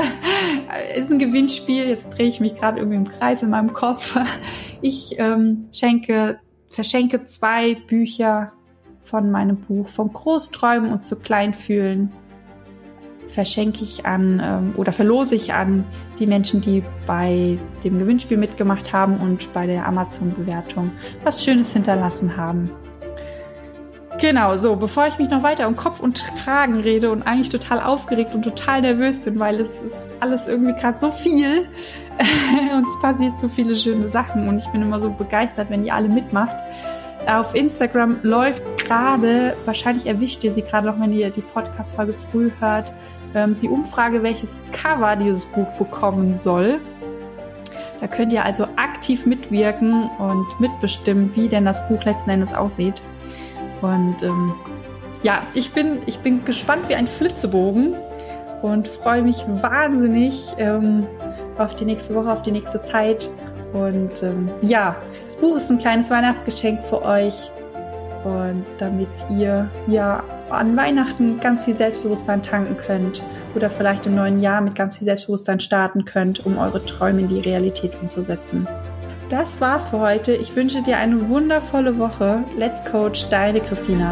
ist 0.96 1.12
ein 1.12 1.20
Gewinnspiel, 1.20 1.86
jetzt 1.88 2.18
drehe 2.18 2.28
ich 2.28 2.40
mich 2.40 2.56
gerade 2.56 2.80
irgendwie 2.80 2.98
im 2.98 3.08
Kreis 3.08 3.44
in 3.44 3.50
meinem 3.50 3.74
Kopf. 3.74 4.18
Ich 4.82 5.20
ähm, 5.20 5.68
schenke, 5.72 6.40
verschenke 6.70 7.26
zwei 7.26 7.76
Bücher 7.76 8.54
von 9.04 9.32
meinem 9.32 9.58
Buch, 9.58 9.90
vom 9.90 10.14
Großträumen 10.14 10.92
und 10.92 11.06
zu 11.06 11.20
Kleinfühlen 11.20 12.12
verschenke 13.28 13.84
ich 13.84 14.06
an 14.06 14.42
ähm, 14.44 14.74
oder 14.78 14.92
verlose 14.92 15.36
ich 15.36 15.54
an 15.54 15.84
die 16.20 16.28
Menschen, 16.28 16.62
die 16.62 16.84
bei 17.06 17.58
dem 17.84 17.98
Gewinnspiel 17.98 18.38
mitgemacht 18.38 18.94
haben 18.94 19.18
und 19.18 19.52
bei 19.54 19.68
der 19.68 19.86
Amazon-Bewertung 19.86 20.92
was 21.24 21.44
Schönes 21.44 21.74
hinterlassen 21.74 22.38
haben. 22.38 22.70
Genau, 24.20 24.56
so, 24.56 24.78
bevor 24.78 25.08
ich 25.08 25.18
mich 25.20 25.30
noch 25.30 25.44
weiter 25.44 25.68
um 25.68 25.76
Kopf 25.76 26.00
und 26.00 26.24
Kragen 26.42 26.80
rede 26.80 27.12
und 27.12 27.24
eigentlich 27.24 27.50
total 27.50 27.82
aufgeregt 27.82 28.34
und 28.34 28.44
total 28.44 28.82
nervös 28.82 29.20
bin, 29.20 29.40
weil 29.40 29.60
es 29.60 29.82
ist 29.82 30.14
alles 30.22 30.48
irgendwie 30.48 30.74
gerade 30.74 30.98
so 30.98 31.12
viel 31.12 31.68
und 32.74 32.86
es 32.86 33.00
passiert 33.02 33.38
so 33.38 33.50
viele 33.50 33.76
schöne 33.76 34.08
Sachen 34.08 34.48
und 34.48 34.58
ich 34.58 34.68
bin 34.68 34.82
immer 34.82 35.02
so 35.02 35.10
begeistert, 35.10 35.70
wenn 35.70 35.86
ihr 35.86 35.94
alle 35.94 36.08
mitmacht. 36.08 36.56
Auf 37.28 37.56
Instagram 37.56 38.20
läuft 38.22 38.64
gerade, 38.78 39.58
wahrscheinlich 39.66 40.06
erwischt 40.06 40.44
ihr 40.44 40.54
sie 40.54 40.62
gerade 40.62 40.88
noch, 40.88 41.00
wenn 41.00 41.12
ihr 41.12 41.30
die 41.30 41.42
Podcast-Folge 41.42 42.14
früh 42.14 42.52
hört, 42.60 42.94
ähm, 43.36 43.56
die 43.58 43.70
Umfrage, 43.70 44.24
welches 44.24 44.62
Cover 44.72 45.16
dieses 45.16 45.46
Buch 45.46 45.72
bekommen 45.74 46.34
soll. 46.34 46.80
Da 48.00 48.08
könnt 48.08 48.34
ihr 48.34 48.44
also 48.44 48.68
aktiv 48.76 49.26
mitwirken 49.26 50.10
und 50.18 50.60
mitbestimmen, 50.60 51.36
wie 51.36 51.48
denn 51.48 51.66
das 51.66 51.88
Buch 51.88 52.04
letzten 52.04 52.32
Endes 52.32 52.54
aussieht. 52.54 53.02
Und 53.82 54.24
ähm, 54.24 54.54
ja, 55.22 55.44
ich 55.54 55.72
bin, 55.72 56.00
ich 56.06 56.20
bin 56.20 56.44
gespannt 56.44 56.90
wie 56.90 56.96
ein 56.96 57.08
Flitzebogen, 57.08 57.96
und 58.66 58.88
freue 58.88 59.22
mich 59.22 59.46
wahnsinnig 59.48 60.56
ähm, 60.58 61.06
auf 61.58 61.76
die 61.76 61.86
nächste 61.86 62.16
Woche, 62.16 62.32
auf 62.32 62.42
die 62.42 62.52
nächste 62.52 62.82
Zeit. 62.82 63.30
Und 63.74 64.24
ähm, 64.24 64.50
ja, 64.62 64.96
das 65.24 65.36
Buch 65.36 65.58
ist 65.58 65.70
ein 65.70 65.78
kleines 65.78 66.10
Weihnachtsgeschenk 66.10 66.82
für 66.84 67.04
euch. 67.04 67.52
Und 68.26 68.66
damit 68.80 69.08
ihr 69.30 69.70
ja 69.88 70.24
an 70.50 70.76
Weihnachten 70.76 71.40
ganz 71.40 71.64
viel 71.64 71.76
Selbstbewusstsein 71.76 72.42
tanken 72.42 72.76
könnt 72.76 73.24
oder 73.56 73.70
vielleicht 73.70 74.08
im 74.08 74.16
neuen 74.16 74.42
Jahr 74.42 74.62
mit 74.62 74.76
ganz 74.76 74.98
viel 74.98 75.06
Selbstbewusstsein 75.06 75.60
starten 75.60 76.06
könnt, 76.06 76.44
um 76.46 76.58
eure 76.58 76.84
Träume 76.84 77.22
in 77.22 77.28
die 77.28 77.40
Realität 77.40 77.96
umzusetzen. 78.02 78.68
Das 79.30 79.62
war's 79.62 79.86
für 79.86 80.00
heute. 80.00 80.36
Ich 80.36 80.56
wünsche 80.56 80.82
dir 80.82 80.98
eine 80.98 81.30
wundervolle 81.30 81.98
Woche. 81.98 82.44
Let's 82.58 82.84
Coach, 82.84 83.30
deine 83.30 83.60
Christina. 83.60 84.12